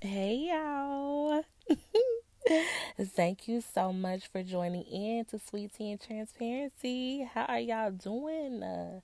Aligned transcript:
Hey 0.00 0.48
y'all. 0.50 1.42
Thank 3.00 3.48
you 3.48 3.60
so 3.60 3.92
much 3.92 4.26
for 4.28 4.42
joining 4.42 4.82
in 4.84 5.24
to 5.26 5.38
Sweet 5.38 5.72
Tea 5.76 5.92
and 5.92 6.00
Transparency. 6.00 7.28
How 7.34 7.44
are 7.44 7.58
y'all 7.60 7.90
doing? 7.90 8.62
Uh, 8.62 9.00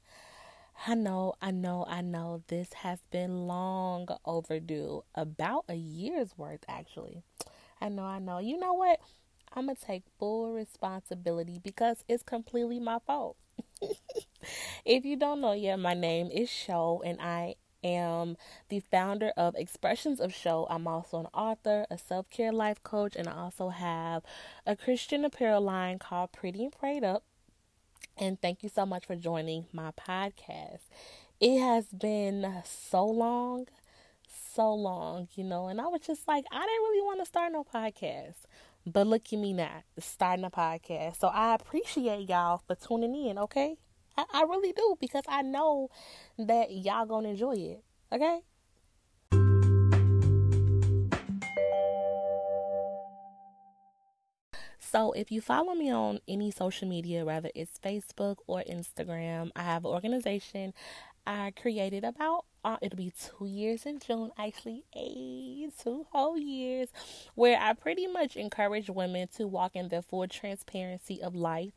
I 0.86 0.94
know, 0.94 1.34
I 1.42 1.50
know, 1.52 1.86
I 1.88 2.00
know 2.02 2.42
this 2.48 2.72
has 2.74 3.00
been 3.10 3.46
long 3.46 4.08
overdue. 4.24 5.04
About 5.14 5.64
a 5.68 5.74
year's 5.74 6.36
worth, 6.36 6.64
actually. 6.68 7.22
I 7.80 7.88
know, 7.90 8.04
I 8.04 8.18
know. 8.20 8.38
You 8.38 8.58
know 8.58 8.74
what? 8.74 9.00
I'm 9.54 9.66
going 9.66 9.76
to 9.76 9.84
take 9.84 10.04
full 10.18 10.52
responsibility 10.52 11.60
because 11.62 12.04
it's 12.08 12.22
completely 12.22 12.80
my 12.80 12.98
fault. 13.06 13.36
if 14.84 15.04
you 15.04 15.16
don't 15.16 15.40
know 15.40 15.52
yet, 15.52 15.78
my 15.78 15.94
name 15.94 16.30
is 16.32 16.50
Show 16.50 17.02
and 17.04 17.20
I 17.20 17.56
am 17.82 18.36
the 18.68 18.80
founder 18.80 19.32
of 19.36 19.54
Expressions 19.54 20.20
of 20.20 20.34
Show. 20.34 20.66
I'm 20.70 20.86
also 20.86 21.20
an 21.20 21.26
author, 21.34 21.86
a 21.90 21.98
self 21.98 22.30
care 22.30 22.52
life 22.52 22.82
coach, 22.82 23.16
and 23.16 23.28
I 23.28 23.32
also 23.32 23.70
have 23.70 24.22
a 24.66 24.76
Christian 24.76 25.24
apparel 25.24 25.60
line 25.60 25.98
called 25.98 26.32
Pretty 26.32 26.64
and 26.64 26.72
Prayed 26.72 27.04
Up. 27.04 27.24
And 28.18 28.40
thank 28.40 28.62
you 28.62 28.68
so 28.68 28.84
much 28.84 29.06
for 29.06 29.16
joining 29.16 29.66
my 29.72 29.90
podcast. 29.92 30.82
It 31.40 31.58
has 31.60 31.86
been 31.86 32.62
so 32.64 33.04
long, 33.04 33.66
so 34.54 34.72
long, 34.72 35.28
you 35.34 35.44
know, 35.44 35.66
and 35.68 35.80
I 35.80 35.86
was 35.86 36.02
just 36.02 36.28
like, 36.28 36.44
I 36.52 36.60
didn't 36.60 36.82
really 36.82 37.02
want 37.02 37.20
to 37.20 37.26
start 37.26 37.52
no 37.52 37.64
podcast. 37.64 38.36
But 38.84 39.06
look 39.06 39.32
at 39.32 39.38
me 39.38 39.52
now, 39.52 39.82
starting 39.98 40.44
a 40.44 40.50
podcast. 40.50 41.18
So 41.18 41.28
I 41.28 41.54
appreciate 41.54 42.28
y'all 42.28 42.62
for 42.66 42.74
tuning 42.74 43.14
in, 43.26 43.38
okay? 43.38 43.76
I, 44.16 44.24
I 44.32 44.42
really 44.42 44.72
do 44.72 44.96
because 45.00 45.24
I 45.28 45.42
know 45.42 45.90
that 46.38 46.70
y'all 46.70 47.06
gonna 47.06 47.30
enjoy 47.30 47.56
it. 47.56 47.84
Okay? 48.12 48.40
So, 54.78 55.12
if 55.12 55.32
you 55.32 55.40
follow 55.40 55.72
me 55.72 55.90
on 55.90 56.18
any 56.28 56.50
social 56.50 56.86
media, 56.86 57.24
whether 57.24 57.50
it's 57.54 57.78
Facebook 57.78 58.36
or 58.46 58.62
Instagram, 58.68 59.50
I 59.56 59.62
have 59.62 59.86
an 59.86 59.90
organization 59.90 60.74
I 61.26 61.52
created 61.56 62.04
about 62.04 62.44
uh, 62.64 62.76
it'll 62.80 62.96
be 62.96 63.12
two 63.18 63.46
years 63.46 63.86
in 63.86 63.98
June, 63.98 64.30
actually, 64.38 64.84
a 64.94 65.68
two 65.82 66.06
whole 66.10 66.38
years, 66.38 66.88
where 67.34 67.58
I 67.58 67.72
pretty 67.72 68.06
much 68.06 68.36
encourage 68.36 68.88
women 68.88 69.28
to 69.36 69.48
walk 69.48 69.74
in 69.74 69.88
their 69.88 70.02
full 70.02 70.28
transparency 70.28 71.20
of 71.20 71.34
life 71.34 71.72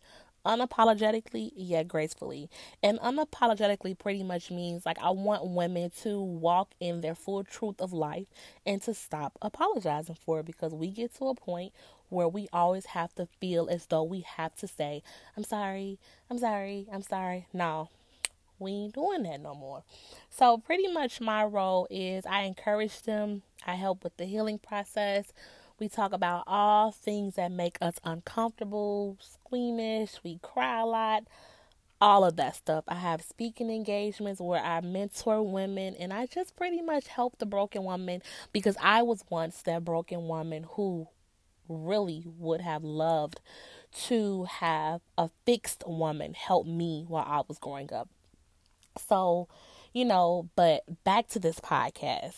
unapologetically 0.46 1.52
yet 1.56 1.88
gracefully. 1.88 2.50
And 2.82 3.00
unapologetically 3.00 3.98
pretty 3.98 4.24
much 4.24 4.52
means 4.52 4.86
like 4.86 4.98
I 5.02 5.10
want 5.10 5.48
women 5.48 5.92
to 6.04 6.22
walk 6.22 6.72
in 6.80 7.02
their 7.02 7.16
full 7.16 7.44
truth 7.44 7.82
of 7.82 7.94
life 7.94 8.28
and 8.66 8.82
to 8.84 8.94
stop 8.94 9.38
apologizing 9.42 10.18
for 10.20 10.40
it 10.40 10.46
because 10.46 10.74
we 10.74 10.90
get 10.90 11.16
to 11.16 11.28
a 11.28 11.36
point 11.36 11.74
where 12.10 12.28
we 12.28 12.48
always 12.54 12.88
have 12.88 13.14
to 13.16 13.28
feel 13.40 13.68
as 13.70 13.88
though 13.88 14.04
we 14.04 14.22
have 14.22 14.56
to 14.56 14.68
say, 14.68 15.02
I'm 15.36 15.44
sorry, 15.44 16.00
I'm 16.30 16.38
sorry, 16.38 16.88
I'm 16.92 17.02
sorry. 17.02 17.48
No, 17.52 17.90
we 18.60 18.72
ain't 18.72 18.96
doing 18.96 19.24
that 19.24 19.42
no 19.42 19.54
more. 19.56 19.84
So, 20.30 20.58
pretty 20.58 20.88
much 20.88 21.20
my 21.20 21.44
role 21.44 21.88
is 21.90 22.26
I 22.26 22.42
encourage 22.44 23.02
them, 23.02 23.42
I 23.66 23.76
help 23.76 24.04
with 24.04 24.16
the 24.18 24.26
healing 24.26 24.60
process 24.60 25.34
we 25.80 25.90
talk 25.90 26.14
about 26.14 26.44
all 26.48 26.92
things 26.92 27.36
that 27.36 27.52
make 27.52 27.78
us 27.82 27.96
uncomfortable, 28.04 29.18
squeamish, 29.20 30.20
we 30.24 30.40
cry 30.42 30.82
a 30.82 30.86
lot, 30.86 31.24
all 32.00 32.24
of 32.24 32.36
that 32.38 32.56
stuff. 32.56 32.84
I 32.88 32.96
have 32.96 33.22
speaking 33.22 33.70
engagements 33.70 34.40
where 34.40 34.64
I 34.64 34.82
mentor 34.82 35.42
women 35.44 35.96
and 35.96 36.14
I 36.14 36.26
just 36.28 36.56
pretty 36.56 36.82
much 36.82 37.08
help 37.08 37.38
the 37.38 37.46
broken 37.46 37.84
woman 37.84 38.22
because 38.54 38.78
I 38.82 39.02
was 39.02 39.24
once 39.30 39.62
that 39.64 39.84
broken 39.84 40.28
woman 40.28 40.66
who 40.72 41.08
really 41.68 42.24
would 42.38 42.62
have 42.62 42.84
loved 42.84 43.40
to 44.08 44.44
have 44.46 45.02
a 45.18 45.30
fixed 45.46 45.84
woman 45.88 46.34
help 46.34 46.68
me 46.68 47.06
while 47.08 47.26
I 47.26 47.42
was 47.48 47.58
growing 47.58 47.92
up. 47.94 48.10
So, 48.98 49.48
you 49.94 50.06
know, 50.06 50.50
but 50.56 50.84
back 51.04 51.28
to 51.30 51.40
this 51.40 51.60
podcast. 51.60 52.36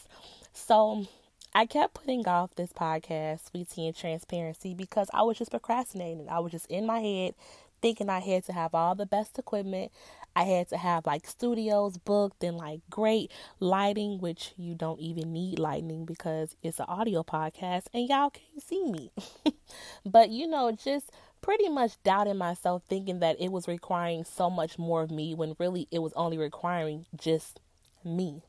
So, 0.54 1.08
I 1.57 1.66
kept 1.66 1.95
putting 1.95 2.28
off 2.28 2.53
this 2.53 2.72
podcast, 2.72 3.50
Sweet 3.50 3.72
Tea 3.72 3.88
and 3.88 3.95
Transparency, 3.95 4.75
because 4.75 5.09
I 5.12 5.23
was 5.23 5.40
just 5.40 5.50
procrastinating. 5.50 6.29
I 6.29 6.38
was 6.38 6.51
just 6.51 6.68
in 6.68 6.85
my 6.85 7.00
head 7.00 7.34
thinking 7.81 8.12
I 8.12 8.19
had 8.19 8.45
to 8.45 8.53
have 8.53 8.75
all 8.75 8.94
the 8.94 9.07
best 9.07 9.40
equipment. 9.40 9.91
I 10.35 10.44
had 10.44 10.69
to 10.69 10.78
have 10.78 11.07
like 11.07 11.25
studios 11.25 11.97
booked 11.97 12.44
and 12.44 12.57
like 12.57 12.81
great 12.91 13.31
lighting, 13.59 14.19
which 14.19 14.53
you 14.56 14.75
don't 14.75 15.00
even 15.00 15.34
need 15.34 15.57
lighting 15.57 16.06
because 16.06 16.56
it's 16.62 16.79
an 16.79 16.85
audio 16.88 17.23
podcast 17.23 17.85
and 17.91 18.07
y'all 18.07 18.29
can't 18.29 18.62
see 18.62 18.85
me. 18.91 19.12
but 20.06 20.29
you 20.29 20.45
know, 20.45 20.72
just 20.72 21.12
pretty 21.41 21.69
much 21.69 21.94
doubting 22.03 22.38
myself, 22.38 22.84
thinking 22.88 23.19
that 23.22 23.35
it 23.41 23.51
was 23.51 23.68
requiring 23.68 24.24
so 24.25 24.51
much 24.51 24.78
more 24.78 25.01
of 25.01 25.09
me 25.09 25.34
when 25.34 25.56
really 25.57 25.88
it 25.89 26.03
was 26.03 26.13
only 26.13 26.38
requiring 26.38 27.07
just 27.16 27.59
me. 28.06 28.44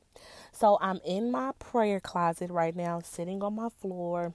So 0.58 0.76
I'm 0.80 0.98
in 1.04 1.30
my 1.30 1.52
prayer 1.60 2.00
closet 2.00 2.50
right 2.50 2.74
now, 2.74 3.00
sitting 3.00 3.44
on 3.44 3.54
my 3.54 3.69
floor. 3.69 4.34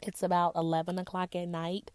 It's 0.00 0.22
about 0.22 0.52
11 0.54 1.00
o'clock 1.00 1.34
at 1.34 1.48
night, 1.48 1.90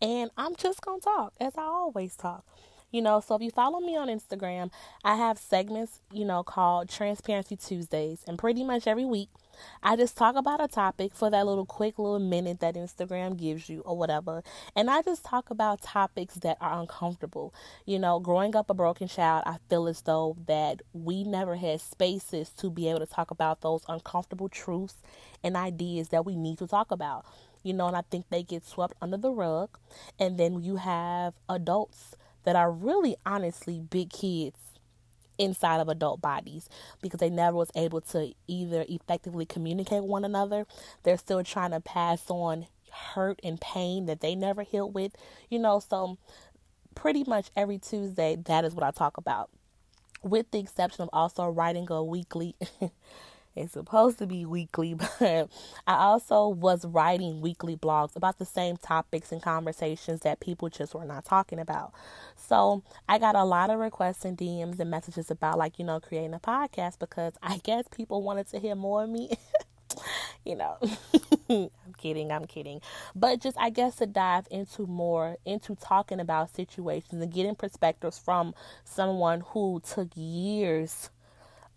and 0.00 0.30
I'm 0.36 0.54
just 0.54 0.82
going 0.82 1.00
to 1.00 1.04
talk 1.04 1.32
as 1.40 1.54
I 1.56 1.62
always 1.62 2.14
talk. 2.14 2.44
You 2.92 3.02
know, 3.02 3.18
so 3.18 3.34
if 3.34 3.42
you 3.42 3.50
follow 3.50 3.80
me 3.80 3.96
on 3.96 4.06
Instagram, 4.06 4.70
I 5.02 5.16
have 5.16 5.38
segments, 5.38 5.98
you 6.12 6.24
know, 6.24 6.44
called 6.44 6.90
Transparency 6.90 7.56
Tuesdays. 7.56 8.22
And 8.28 8.38
pretty 8.38 8.62
much 8.62 8.86
every 8.86 9.04
week, 9.04 9.30
I 9.82 9.96
just 9.96 10.16
talk 10.16 10.36
about 10.36 10.62
a 10.62 10.68
topic 10.68 11.14
for 11.14 11.30
that 11.30 11.46
little 11.46 11.66
quick 11.66 11.98
little 11.98 12.18
minute 12.18 12.60
that 12.60 12.74
Instagram 12.74 13.36
gives 13.36 13.68
you 13.68 13.80
or 13.80 13.96
whatever. 13.96 14.42
And 14.76 14.90
I 14.90 15.02
just 15.02 15.24
talk 15.24 15.50
about 15.50 15.82
topics 15.82 16.34
that 16.36 16.58
are 16.60 16.80
uncomfortable. 16.80 17.54
You 17.86 17.98
know, 17.98 18.20
growing 18.20 18.54
up 18.56 18.70
a 18.70 18.74
broken 18.74 19.08
child, 19.08 19.44
I 19.46 19.56
feel 19.68 19.88
as 19.88 20.02
though 20.02 20.36
that 20.46 20.82
we 20.92 21.24
never 21.24 21.56
had 21.56 21.80
spaces 21.80 22.50
to 22.58 22.70
be 22.70 22.88
able 22.88 23.00
to 23.00 23.06
talk 23.06 23.30
about 23.30 23.60
those 23.60 23.84
uncomfortable 23.88 24.48
truths 24.48 24.96
and 25.42 25.56
ideas 25.56 26.08
that 26.08 26.24
we 26.24 26.36
need 26.36 26.58
to 26.58 26.66
talk 26.66 26.90
about. 26.90 27.24
You 27.62 27.74
know, 27.74 27.86
and 27.86 27.96
I 27.96 28.02
think 28.10 28.26
they 28.30 28.42
get 28.42 28.66
swept 28.66 28.94
under 29.00 29.16
the 29.16 29.30
rug. 29.30 29.78
And 30.18 30.38
then 30.38 30.62
you 30.62 30.76
have 30.76 31.34
adults 31.48 32.16
that 32.44 32.56
are 32.56 32.72
really 32.72 33.16
honestly 33.24 33.78
big 33.78 34.10
kids 34.10 34.58
inside 35.42 35.80
of 35.80 35.88
adult 35.88 36.20
bodies 36.20 36.68
because 37.00 37.20
they 37.20 37.30
never 37.30 37.56
was 37.56 37.70
able 37.74 38.00
to 38.00 38.32
either 38.46 38.84
effectively 38.88 39.44
communicate 39.44 40.02
with 40.02 40.10
one 40.10 40.24
another. 40.24 40.66
They're 41.02 41.18
still 41.18 41.42
trying 41.42 41.72
to 41.72 41.80
pass 41.80 42.24
on 42.28 42.66
hurt 42.90 43.40
and 43.42 43.60
pain 43.60 44.06
that 44.06 44.20
they 44.20 44.34
never 44.34 44.62
healed 44.62 44.94
with, 44.94 45.12
you 45.50 45.58
know, 45.58 45.80
so 45.80 46.18
pretty 46.94 47.24
much 47.24 47.50
every 47.56 47.78
Tuesday 47.78 48.36
that 48.44 48.64
is 48.64 48.74
what 48.74 48.84
I 48.84 48.90
talk 48.90 49.16
about. 49.16 49.50
With 50.22 50.50
the 50.52 50.60
exception 50.60 51.02
of 51.02 51.10
also 51.12 51.46
writing 51.48 51.88
a 51.90 52.02
weekly 52.02 52.54
It's 53.54 53.74
supposed 53.74 54.18
to 54.18 54.26
be 54.26 54.46
weekly, 54.46 54.94
but 55.18 55.50
I 55.86 55.94
also 55.94 56.48
was 56.48 56.84
writing 56.84 57.40
weekly 57.40 57.76
blogs 57.76 58.16
about 58.16 58.38
the 58.38 58.44
same 58.44 58.76
topics 58.76 59.30
and 59.32 59.42
conversations 59.42 60.20
that 60.20 60.40
people 60.40 60.68
just 60.68 60.94
were 60.94 61.04
not 61.04 61.24
talking 61.24 61.58
about. 61.58 61.92
So 62.36 62.82
I 63.08 63.18
got 63.18 63.36
a 63.36 63.44
lot 63.44 63.70
of 63.70 63.78
requests 63.78 64.24
and 64.24 64.36
DMs 64.36 64.80
and 64.80 64.90
messages 64.90 65.30
about, 65.30 65.58
like, 65.58 65.78
you 65.78 65.84
know, 65.84 66.00
creating 66.00 66.34
a 66.34 66.40
podcast 66.40 66.98
because 66.98 67.34
I 67.42 67.58
guess 67.58 67.84
people 67.94 68.22
wanted 68.22 68.48
to 68.48 68.58
hear 68.58 68.74
more 68.74 69.04
of 69.04 69.10
me. 69.10 69.36
you 70.44 70.56
know, 70.56 70.78
I'm 71.50 71.70
kidding, 71.98 72.32
I'm 72.32 72.46
kidding. 72.46 72.80
But 73.14 73.40
just, 73.40 73.56
I 73.58 73.70
guess, 73.70 73.96
to 73.96 74.06
dive 74.06 74.46
into 74.50 74.86
more, 74.86 75.36
into 75.44 75.76
talking 75.76 76.20
about 76.20 76.54
situations 76.54 77.22
and 77.22 77.32
getting 77.32 77.54
perspectives 77.54 78.18
from 78.18 78.54
someone 78.84 79.42
who 79.48 79.82
took 79.84 80.08
years 80.14 81.10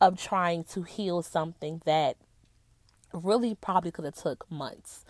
of 0.01 0.21
trying 0.21 0.63
to 0.65 0.83
heal 0.83 1.21
something 1.21 1.81
that 1.86 2.18
really 3.13 3.56
probably 3.56 3.92
could 3.92 4.06
have 4.06 4.15
took 4.15 4.50
months. 4.51 5.06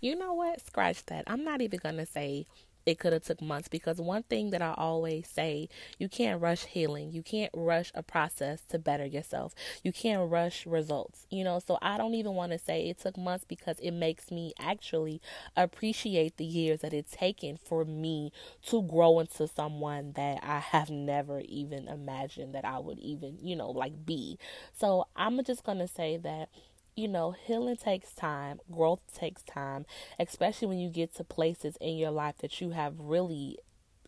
You 0.00 0.16
know 0.16 0.34
what? 0.34 0.60
Scratch 0.60 1.06
that. 1.06 1.24
I'm 1.26 1.44
not 1.44 1.62
even 1.62 1.80
going 1.82 1.96
to 1.96 2.06
say 2.06 2.46
it 2.86 2.98
could 2.98 3.12
have 3.12 3.24
took 3.24 3.40
months 3.40 3.68
because 3.68 4.00
one 4.00 4.22
thing 4.24 4.50
that 4.50 4.62
I 4.62 4.74
always 4.76 5.28
say, 5.28 5.68
you 5.98 6.08
can't 6.08 6.40
rush 6.40 6.64
healing. 6.64 7.12
You 7.12 7.22
can't 7.22 7.50
rush 7.54 7.90
a 7.94 8.02
process 8.02 8.62
to 8.68 8.78
better 8.78 9.04
yourself. 9.06 9.54
You 9.82 9.92
can't 9.92 10.30
rush 10.30 10.66
results. 10.66 11.26
You 11.30 11.44
know, 11.44 11.58
so 11.58 11.78
I 11.80 11.96
don't 11.96 12.14
even 12.14 12.34
want 12.34 12.52
to 12.52 12.58
say 12.58 12.88
it 12.88 12.98
took 13.00 13.16
months 13.16 13.44
because 13.46 13.78
it 13.80 13.92
makes 13.92 14.30
me 14.30 14.52
actually 14.58 15.20
appreciate 15.56 16.36
the 16.36 16.44
years 16.44 16.80
that 16.80 16.92
it's 16.92 17.12
taken 17.12 17.56
for 17.56 17.84
me 17.84 18.32
to 18.66 18.82
grow 18.82 19.20
into 19.20 19.48
someone 19.48 20.12
that 20.16 20.38
I 20.42 20.58
have 20.58 20.90
never 20.90 21.40
even 21.40 21.88
imagined 21.88 22.54
that 22.54 22.64
I 22.64 22.78
would 22.78 22.98
even, 22.98 23.38
you 23.40 23.56
know, 23.56 23.70
like 23.70 24.04
be. 24.04 24.38
So 24.72 25.06
I'm 25.16 25.42
just 25.44 25.64
going 25.64 25.78
to 25.78 25.88
say 25.88 26.16
that 26.18 26.48
you 26.96 27.08
know, 27.08 27.32
healing 27.32 27.76
takes 27.76 28.12
time, 28.12 28.60
growth 28.70 29.00
takes 29.14 29.42
time, 29.42 29.86
especially 30.18 30.68
when 30.68 30.78
you 30.78 30.88
get 30.88 31.14
to 31.16 31.24
places 31.24 31.76
in 31.80 31.96
your 31.96 32.10
life 32.10 32.36
that 32.38 32.60
you 32.60 32.70
have 32.70 32.94
really 32.98 33.58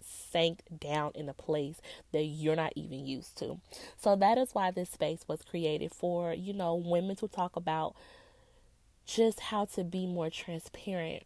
sank 0.00 0.60
down 0.78 1.10
in 1.14 1.28
a 1.28 1.34
place 1.34 1.80
that 2.12 2.22
you're 2.22 2.56
not 2.56 2.72
even 2.76 3.04
used 3.04 3.36
to. 3.38 3.58
So 3.96 4.14
that 4.16 4.38
is 4.38 4.50
why 4.52 4.70
this 4.70 4.90
space 4.90 5.24
was 5.26 5.42
created 5.42 5.92
for, 5.92 6.32
you 6.32 6.52
know, 6.52 6.74
women 6.74 7.16
to 7.16 7.28
talk 7.28 7.56
about 7.56 7.96
just 9.04 9.40
how 9.40 9.64
to 9.64 9.84
be 9.84 10.06
more 10.06 10.30
transparent 10.30 11.22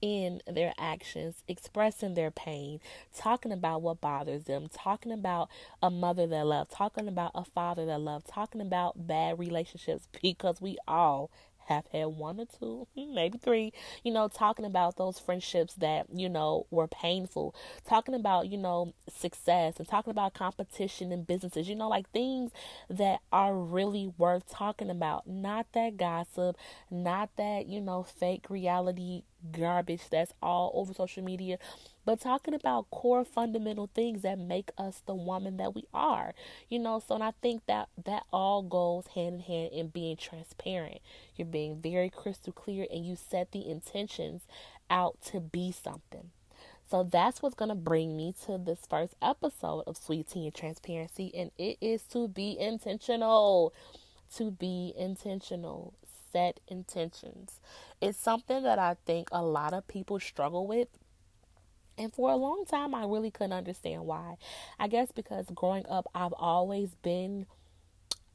in 0.00 0.40
their 0.46 0.72
actions, 0.78 1.42
expressing 1.48 2.14
their 2.14 2.30
pain, 2.30 2.80
talking 3.16 3.52
about 3.52 3.82
what 3.82 4.00
bothers 4.00 4.44
them, 4.44 4.68
talking 4.72 5.12
about 5.12 5.48
a 5.82 5.90
mother 5.90 6.26
that 6.26 6.46
loved, 6.46 6.70
talking 6.70 7.08
about 7.08 7.32
a 7.34 7.44
father 7.44 7.86
that 7.86 8.00
loved, 8.00 8.26
talking 8.28 8.60
about 8.60 9.06
bad 9.06 9.38
relationships 9.38 10.08
because 10.22 10.60
we 10.60 10.78
all 10.86 11.30
have 11.68 11.86
had 11.92 12.06
one 12.06 12.40
or 12.40 12.46
two, 12.46 12.86
maybe 12.96 13.38
three, 13.38 13.72
you 14.02 14.12
know, 14.12 14.28
talking 14.28 14.64
about 14.64 14.96
those 14.96 15.18
friendships 15.18 15.74
that, 15.74 16.06
you 16.12 16.28
know, 16.28 16.66
were 16.70 16.88
painful, 16.88 17.54
talking 17.86 18.14
about, 18.14 18.48
you 18.48 18.58
know, 18.58 18.94
success 19.08 19.74
and 19.78 19.86
talking 19.86 20.10
about 20.10 20.34
competition 20.34 21.12
in 21.12 21.22
businesses, 21.24 21.68
you 21.68 21.74
know, 21.74 21.88
like 21.88 22.10
things 22.10 22.52
that 22.88 23.20
are 23.32 23.54
really 23.54 24.12
worth 24.18 24.48
talking 24.50 24.90
about. 24.90 25.26
Not 25.26 25.66
that 25.74 25.96
gossip, 25.96 26.56
not 26.90 27.30
that, 27.36 27.66
you 27.66 27.80
know, 27.80 28.02
fake 28.02 28.46
reality 28.48 29.22
garbage 29.52 30.08
that's 30.10 30.32
all 30.42 30.70
over 30.74 30.92
social 30.92 31.22
media, 31.22 31.58
but 32.04 32.20
talking 32.20 32.54
about 32.54 32.90
core 32.90 33.24
fundamental 33.24 33.88
things 33.94 34.22
that 34.22 34.38
make 34.38 34.70
us 34.78 35.02
the 35.06 35.14
woman 35.14 35.56
that 35.58 35.74
we 35.74 35.84
are. 35.92 36.34
You 36.68 36.78
know, 36.78 37.02
so 37.06 37.14
and 37.14 37.24
I 37.24 37.32
think 37.42 37.66
that 37.66 37.88
that 38.04 38.24
all 38.32 38.62
goes 38.62 39.08
hand 39.08 39.36
in 39.36 39.40
hand 39.40 39.72
in 39.72 39.88
being 39.88 40.16
transparent. 40.16 40.98
You're 41.36 41.46
being 41.46 41.80
very 41.80 42.10
crystal 42.10 42.52
clear 42.52 42.86
and 42.90 43.04
you 43.04 43.16
set 43.16 43.52
the 43.52 43.68
intentions 43.68 44.42
out 44.90 45.20
to 45.26 45.40
be 45.40 45.72
something. 45.72 46.30
So 46.90 47.02
that's 47.02 47.42
what's 47.42 47.54
going 47.54 47.68
to 47.68 47.74
bring 47.74 48.16
me 48.16 48.34
to 48.46 48.56
this 48.56 48.80
first 48.88 49.14
episode 49.20 49.82
of 49.86 49.98
Sweet 49.98 50.30
Tea 50.30 50.46
and 50.46 50.54
Transparency. 50.54 51.30
And 51.34 51.50
it 51.58 51.76
is 51.82 52.02
to 52.04 52.28
be 52.28 52.56
intentional. 52.58 53.74
To 54.36 54.50
be 54.50 54.94
intentional. 54.96 55.92
Set 56.32 56.60
intentions. 56.68 57.60
It's 58.00 58.18
something 58.18 58.62
that 58.62 58.78
I 58.78 58.96
think 59.06 59.28
a 59.32 59.42
lot 59.42 59.72
of 59.72 59.88
people 59.88 60.20
struggle 60.20 60.66
with 60.66 60.88
and 61.98 62.12
for 62.12 62.30
a 62.30 62.36
long 62.36 62.64
time, 62.64 62.94
I 62.94 63.04
really 63.04 63.30
couldn't 63.30 63.52
understand 63.52 64.06
why. 64.06 64.36
I 64.78 64.86
guess 64.86 65.10
because 65.10 65.46
growing 65.52 65.84
up, 65.88 66.06
I've 66.14 66.32
always 66.34 66.94
been, 67.02 67.46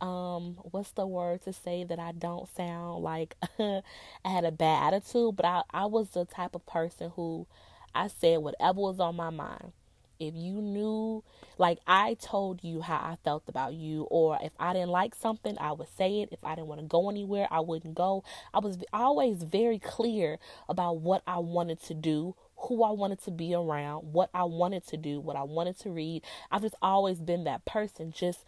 um, 0.01 0.57
what's 0.71 0.91
the 0.91 1.07
word 1.07 1.43
to 1.43 1.53
say 1.53 1.85
that 1.85 1.97
I 1.97 2.11
don't 2.11 2.53
sound 2.53 3.01
like 3.01 3.35
I 3.59 3.81
had 4.25 4.43
a 4.43 4.51
bad 4.51 4.93
attitude, 4.93 5.37
but 5.37 5.45
I, 5.45 5.61
I 5.71 5.85
was 5.85 6.09
the 6.09 6.25
type 6.25 6.55
of 6.55 6.65
person 6.65 7.11
who 7.15 7.47
I 7.95 8.07
said 8.07 8.39
whatever 8.39 8.81
was 8.81 8.99
on 8.99 9.15
my 9.15 9.29
mind. 9.29 9.71
If 10.19 10.36
you 10.36 10.62
knew, 10.62 11.24
like 11.57 11.80
I 11.88 12.15
told 12.15 12.63
you 12.63 12.81
how 12.81 12.95
I 12.95 13.18
felt 13.24 13.44
about 13.48 13.74
you, 13.74 14.04
or 14.04 14.38
if 14.42 14.54
I 14.60 14.74
didn't 14.74 14.89
like 14.89 15.15
something, 15.15 15.57
I 15.60 15.71
would 15.71 15.89
say 15.98 16.21
it. 16.21 16.30
If 16.31 16.44
I 16.44 16.56
didn't 16.56 16.68
want 16.68 16.81
to 16.81 16.88
go 16.88 17.10
anywhere, 17.10 17.48
I 17.51 17.60
wouldn't 17.60 17.95
go. 17.95 18.24
I 18.54 18.60
was 18.60 18.77
always 18.94 19.44
very 19.44 19.80
clear 19.80 20.38
about 20.69 20.98
what 20.98 21.24
I 21.27 21.39
wanted 21.39 21.81
to 21.83 21.94
do, 21.94 22.36
who 22.57 22.83
I 22.83 22.92
wanted 22.92 23.21
to 23.24 23.31
be 23.31 23.54
around, 23.54 24.13
what 24.13 24.30
I 24.33 24.44
wanted 24.44 24.88
to 24.88 24.98
do, 24.98 25.19
what 25.19 25.36
I 25.36 25.44
wanted 25.44 25.80
to 25.80 25.89
read. 25.89 26.24
I've 26.51 26.62
just 26.62 26.75
always 26.81 27.19
been 27.19 27.44
that 27.44 27.65
person. 27.65 28.12
Just 28.12 28.45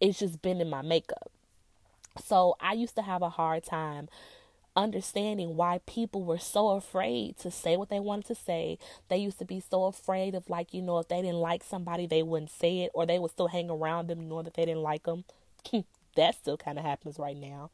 it's 0.00 0.18
just 0.18 0.42
been 0.42 0.60
in 0.60 0.70
my 0.70 0.82
makeup. 0.82 1.30
So 2.24 2.56
I 2.60 2.72
used 2.72 2.94
to 2.96 3.02
have 3.02 3.22
a 3.22 3.28
hard 3.28 3.64
time 3.64 4.08
understanding 4.76 5.56
why 5.56 5.80
people 5.86 6.22
were 6.22 6.38
so 6.38 6.70
afraid 6.70 7.38
to 7.38 7.50
say 7.50 7.76
what 7.76 7.88
they 7.88 8.00
wanted 8.00 8.26
to 8.26 8.34
say. 8.34 8.78
They 9.08 9.16
used 9.16 9.38
to 9.38 9.44
be 9.44 9.60
so 9.60 9.84
afraid 9.84 10.34
of 10.34 10.50
like, 10.50 10.74
you 10.74 10.82
know, 10.82 10.98
if 10.98 11.08
they 11.08 11.22
didn't 11.22 11.40
like 11.40 11.64
somebody, 11.64 12.06
they 12.06 12.22
wouldn't 12.22 12.50
say 12.50 12.80
it 12.80 12.90
or 12.94 13.06
they 13.06 13.18
would 13.18 13.30
still 13.30 13.48
hang 13.48 13.70
around 13.70 14.08
them 14.08 14.28
knowing 14.28 14.44
that 14.44 14.54
they 14.54 14.64
didn't 14.64 14.82
like 14.82 15.04
them. 15.04 15.24
that 16.16 16.34
still 16.34 16.56
kind 16.56 16.78
of 16.78 16.84
happens 16.84 17.18
right 17.18 17.36
now. 17.36 17.70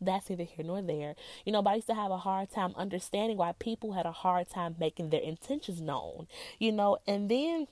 That's 0.00 0.28
neither 0.28 0.44
here 0.44 0.64
nor 0.64 0.82
there. 0.82 1.14
You 1.44 1.52
know, 1.52 1.62
but 1.62 1.70
I 1.70 1.74
used 1.76 1.86
to 1.86 1.94
have 1.94 2.10
a 2.10 2.18
hard 2.18 2.50
time 2.50 2.74
understanding 2.76 3.36
why 3.36 3.52
people 3.52 3.92
had 3.92 4.06
a 4.06 4.12
hard 4.12 4.50
time 4.50 4.76
making 4.78 5.10
their 5.10 5.20
intentions 5.20 5.80
known. 5.80 6.26
You 6.58 6.72
know, 6.72 6.98
and 7.06 7.30
then 7.30 7.68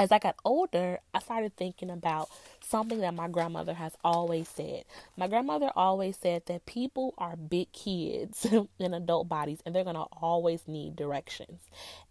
as 0.00 0.10
I 0.10 0.18
got 0.18 0.36
older, 0.46 0.98
I 1.12 1.18
started 1.18 1.54
thinking 1.56 1.90
about 1.90 2.30
something 2.66 3.00
that 3.00 3.12
my 3.12 3.28
grandmother 3.28 3.74
has 3.74 3.92
always 4.02 4.48
said. 4.48 4.84
My 5.14 5.28
grandmother 5.28 5.70
always 5.76 6.16
said 6.16 6.46
that 6.46 6.64
people 6.64 7.12
are 7.18 7.36
big 7.36 7.70
kids 7.72 8.46
in 8.78 8.94
adult 8.94 9.28
bodies 9.28 9.58
and 9.64 9.74
they're 9.74 9.84
going 9.84 9.96
to 9.96 10.06
always 10.22 10.66
need 10.66 10.96
directions. 10.96 11.60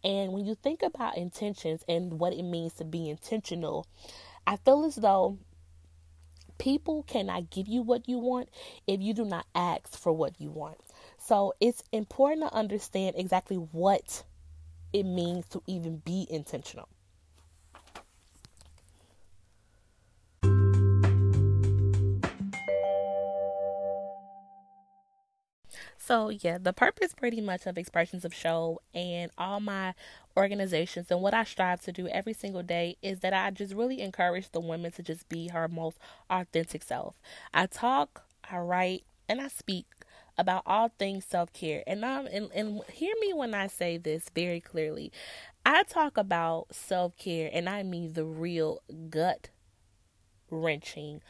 And 0.04 0.34
when 0.34 0.46
you 0.46 0.54
think 0.54 0.84
about 0.84 1.18
intentions 1.18 1.84
and 1.90 2.20
what 2.20 2.34
it 2.34 2.44
means 2.44 2.74
to 2.74 2.86
be 2.86 3.10
intentional, 3.10 3.88
I 4.46 4.58
feel 4.58 4.86
as 4.86 4.96
though 4.96 5.40
People 6.60 7.04
cannot 7.04 7.52
give 7.52 7.70
you 7.70 7.82
what 7.82 8.10
you 8.10 8.18
want 8.18 8.50
if 8.86 9.00
you 9.00 9.14
do 9.14 9.24
not 9.24 9.46
ask 9.56 9.98
for 9.98 10.12
what 10.12 10.42
you 10.42 10.52
want. 10.52 10.78
So 11.18 11.54
it's 11.62 11.82
important 11.94 12.50
to 12.50 12.54
understand 12.54 13.16
exactly 13.18 13.56
what 13.56 14.24
it 14.92 15.04
means 15.04 15.48
to 15.52 15.64
even 15.68 16.02
be 16.04 16.28
intentional. 16.30 16.90
So, 26.10 26.30
yeah, 26.30 26.58
the 26.58 26.74
purpose 26.74 27.14
pretty 27.14 27.40
much 27.40 27.68
of 27.68 27.78
Expressions 27.78 28.26
of 28.26 28.34
Show 28.34 28.82
and 28.96 29.30
all 29.38 29.60
my 29.60 29.94
organizations 30.36 31.12
and 31.12 31.22
what 31.22 31.36
I 31.36 31.44
strive 31.44 31.82
to 31.82 31.92
do 31.92 32.08
every 32.08 32.34
single 32.34 32.64
day 32.64 32.98
is 33.04 33.20
that 33.20 33.32
I 33.34 33.52
just 33.52 33.76
really 33.76 34.02
encourage 34.02 34.50
the 34.50 34.60
women 34.60 34.92
to 34.94 35.04
just 35.04 35.30
be 35.30 35.50
her 35.50 35.68
most 35.68 36.00
authentic 36.28 36.82
self. 36.82 37.14
I 37.54 37.68
talk, 37.68 38.24
I 38.50 38.58
write, 38.58 39.04
and 39.28 39.40
I 39.40 39.50
speak 39.50 39.86
about 40.36 40.64
all 40.66 40.90
things 40.98 41.26
self 41.26 41.54
care. 41.54 41.84
And 41.86 42.04
um 42.04 42.28
and, 42.32 42.50
and 42.56 42.82
hear 42.92 43.14
me 43.22 43.34
when 43.34 43.54
I 43.54 43.68
say 43.68 43.98
this 43.98 44.30
very 44.34 44.62
clearly. 44.62 45.12
I 45.64 45.84
talk 45.84 46.18
about 46.18 46.74
self 46.74 47.16
care 47.18 47.52
and 47.54 47.70
I 47.70 47.84
mean 47.84 48.14
the 48.14 48.26
real 48.26 48.82
gut 49.12 49.50
wrenching, 50.50 51.22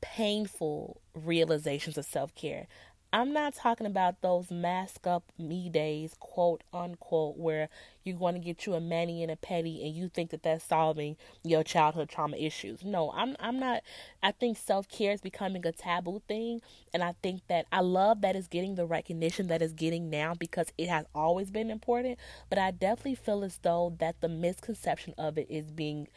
painful 0.00 1.00
realizations 1.14 1.98
of 1.98 2.04
self 2.06 2.34
care. 2.34 2.66
I'm 3.14 3.34
not 3.34 3.54
talking 3.54 3.86
about 3.86 4.22
those 4.22 4.50
mask 4.50 5.06
up 5.06 5.22
me 5.38 5.68
days, 5.68 6.14
quote 6.18 6.62
unquote, 6.72 7.36
where 7.36 7.68
you're 8.04 8.16
going 8.16 8.32
to 8.34 8.40
get 8.40 8.64
you 8.64 8.72
a 8.72 8.80
mani 8.80 9.22
and 9.22 9.30
a 9.30 9.36
pedi 9.36 9.84
and 9.84 9.94
you 9.94 10.08
think 10.08 10.30
that 10.30 10.42
that's 10.42 10.64
solving 10.64 11.16
your 11.44 11.62
childhood 11.62 12.08
trauma 12.08 12.38
issues. 12.38 12.82
No, 12.82 13.12
I'm 13.14 13.36
I'm 13.38 13.60
not. 13.60 13.82
I 14.22 14.32
think 14.32 14.56
self 14.56 14.88
care 14.88 15.12
is 15.12 15.20
becoming 15.20 15.66
a 15.66 15.72
taboo 15.72 16.22
thing, 16.26 16.62
and 16.94 17.02
I 17.04 17.14
think 17.22 17.46
that 17.48 17.66
I 17.70 17.80
love 17.80 18.22
that 18.22 18.34
it's 18.34 18.48
getting 18.48 18.76
the 18.76 18.86
recognition 18.86 19.46
that 19.48 19.60
it's 19.60 19.74
getting 19.74 20.08
now 20.08 20.32
because 20.34 20.72
it 20.78 20.88
has 20.88 21.04
always 21.14 21.50
been 21.50 21.70
important. 21.70 22.18
But 22.48 22.58
I 22.58 22.70
definitely 22.70 23.16
feel 23.16 23.44
as 23.44 23.58
though 23.58 23.94
that 23.98 24.22
the 24.22 24.28
misconception 24.30 25.14
of 25.18 25.36
it 25.36 25.48
is 25.50 25.70
being 25.70 26.08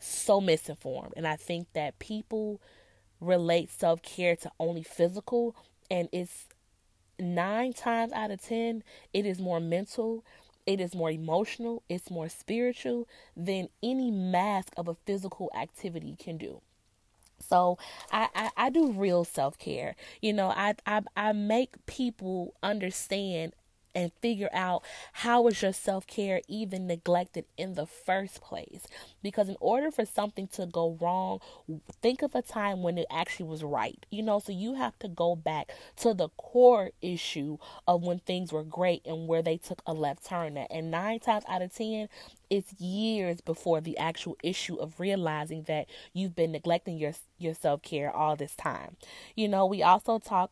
so 0.00 0.40
misinformed, 0.40 1.12
and 1.16 1.26
I 1.26 1.36
think 1.36 1.68
that 1.74 1.98
people 1.98 2.60
relate 3.20 3.70
self 3.70 4.02
care 4.02 4.36
to 4.36 4.50
only 4.60 4.82
physical 4.82 5.56
and 5.90 6.08
it's 6.12 6.46
nine 7.18 7.72
times 7.72 8.12
out 8.12 8.30
of 8.30 8.40
ten 8.42 8.82
it 9.12 9.26
is 9.26 9.40
more 9.40 9.60
mental 9.60 10.24
it 10.66 10.80
is 10.80 10.94
more 10.94 11.10
emotional 11.10 11.82
it's 11.88 12.10
more 12.10 12.28
spiritual 12.28 13.08
than 13.36 13.68
any 13.82 14.10
mask 14.10 14.72
of 14.76 14.88
a 14.88 14.94
physical 14.94 15.50
activity 15.56 16.16
can 16.18 16.36
do 16.36 16.60
so 17.40 17.78
I, 18.10 18.28
I, 18.34 18.50
I 18.56 18.70
do 18.70 18.92
real 18.92 19.24
self 19.24 19.58
care. 19.58 19.94
You 20.20 20.32
know, 20.32 20.48
I, 20.48 20.74
I 20.86 21.02
I 21.16 21.32
make 21.32 21.84
people 21.86 22.54
understand 22.62 23.52
and 23.98 24.12
figure 24.22 24.48
out 24.52 24.84
how 25.12 25.48
is 25.48 25.60
your 25.60 25.72
self-care 25.72 26.40
even 26.46 26.86
neglected 26.86 27.44
in 27.56 27.74
the 27.74 27.86
first 27.86 28.40
place. 28.40 28.86
Because 29.22 29.48
in 29.48 29.56
order 29.60 29.90
for 29.90 30.04
something 30.04 30.46
to 30.48 30.66
go 30.66 30.96
wrong 31.00 31.40
think 32.00 32.22
of 32.22 32.34
a 32.34 32.42
time 32.42 32.82
when 32.82 32.96
it 32.96 33.06
actually 33.10 33.48
was 33.48 33.64
right 33.64 34.06
you 34.10 34.22
know? 34.22 34.38
So 34.38 34.52
you 34.52 34.74
have 34.74 34.98
to 35.00 35.08
go 35.08 35.34
back 35.34 35.72
to 35.96 36.14
the 36.14 36.28
core 36.36 36.90
issue 37.02 37.58
of 37.88 38.04
when 38.04 38.20
things 38.20 38.52
were 38.52 38.62
great 38.62 39.04
and 39.04 39.26
where 39.26 39.42
they 39.42 39.56
took 39.56 39.82
a 39.86 39.92
left 39.92 40.24
turn 40.24 40.56
at. 40.56 40.70
And 40.70 40.90
nine 40.90 41.18
times 41.18 41.44
out 41.48 41.62
of 41.62 41.74
ten 41.74 42.08
it's 42.50 42.72
years 42.80 43.40
before 43.40 43.80
the 43.80 43.98
actual 43.98 44.36
issue 44.42 44.76
of 44.76 45.00
realizing 45.00 45.64
that 45.64 45.86
you've 46.12 46.36
been 46.36 46.52
neglecting 46.52 46.98
your 46.98 47.12
your 47.38 47.54
self-care 47.54 48.14
all 48.14 48.36
this 48.36 48.54
time. 48.54 48.96
You 49.34 49.48
know 49.48 49.66
we 49.66 49.82
also 49.82 50.18
talk 50.18 50.50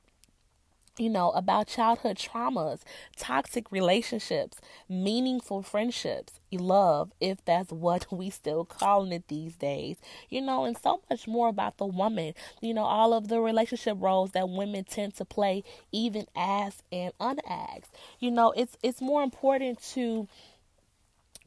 you 0.98 1.10
know, 1.10 1.30
about 1.30 1.66
childhood 1.66 2.16
traumas, 2.16 2.80
toxic 3.16 3.70
relationships, 3.70 4.58
meaningful 4.88 5.62
friendships, 5.62 6.40
love, 6.52 7.12
if 7.20 7.44
that's 7.44 7.70
what 7.70 8.06
we 8.12 8.30
still 8.30 8.64
calling 8.64 9.12
it 9.12 9.28
these 9.28 9.56
days, 9.56 9.96
you 10.30 10.40
know, 10.40 10.64
and 10.64 10.76
so 10.78 11.00
much 11.10 11.26
more 11.28 11.48
about 11.48 11.76
the 11.76 11.86
woman, 11.86 12.32
you 12.62 12.72
know, 12.72 12.84
all 12.84 13.12
of 13.12 13.28
the 13.28 13.40
relationship 13.40 13.96
roles 14.00 14.30
that 14.32 14.48
women 14.48 14.84
tend 14.84 15.14
to 15.16 15.24
play, 15.24 15.62
even 15.92 16.24
asked 16.34 16.82
and 16.90 17.12
unasked. 17.20 17.94
You 18.18 18.30
know, 18.30 18.52
it's 18.52 18.76
it's 18.82 19.00
more 19.02 19.22
important 19.22 19.82
to 19.94 20.28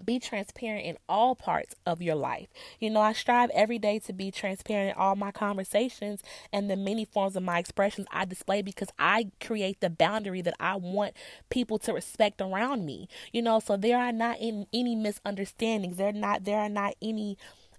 be 0.05 0.19
transparent 0.19 0.85
in 0.85 0.97
all 1.07 1.35
parts 1.35 1.75
of 1.85 2.01
your 2.01 2.15
life. 2.15 2.47
You 2.79 2.89
know, 2.89 3.01
I 3.01 3.13
strive 3.13 3.49
every 3.51 3.79
day 3.79 3.99
to 3.99 4.13
be 4.13 4.31
transparent 4.31 4.95
in 4.95 5.01
all 5.01 5.15
my 5.15 5.31
conversations 5.31 6.21
and 6.51 6.69
the 6.69 6.75
many 6.75 7.05
forms 7.05 7.35
of 7.35 7.43
my 7.43 7.59
expressions 7.59 8.07
I 8.11 8.25
display 8.25 8.61
because 8.61 8.89
I 8.97 9.31
create 9.39 9.81
the 9.81 9.89
boundary 9.89 10.41
that 10.41 10.55
I 10.59 10.75
want 10.75 11.13
people 11.49 11.79
to 11.79 11.93
respect 11.93 12.41
around 12.41 12.85
me. 12.85 13.07
You 13.31 13.41
know, 13.41 13.59
so 13.59 13.77
there 13.77 13.97
are 13.97 14.11
not 14.11 14.39
in, 14.39 14.67
any 14.73 14.95
misunderstandings. 14.95 15.97
There 15.97 16.13
not 16.13 16.43
there 16.43 16.59
are 16.59 16.69
not 16.69 16.95
any 17.01 17.37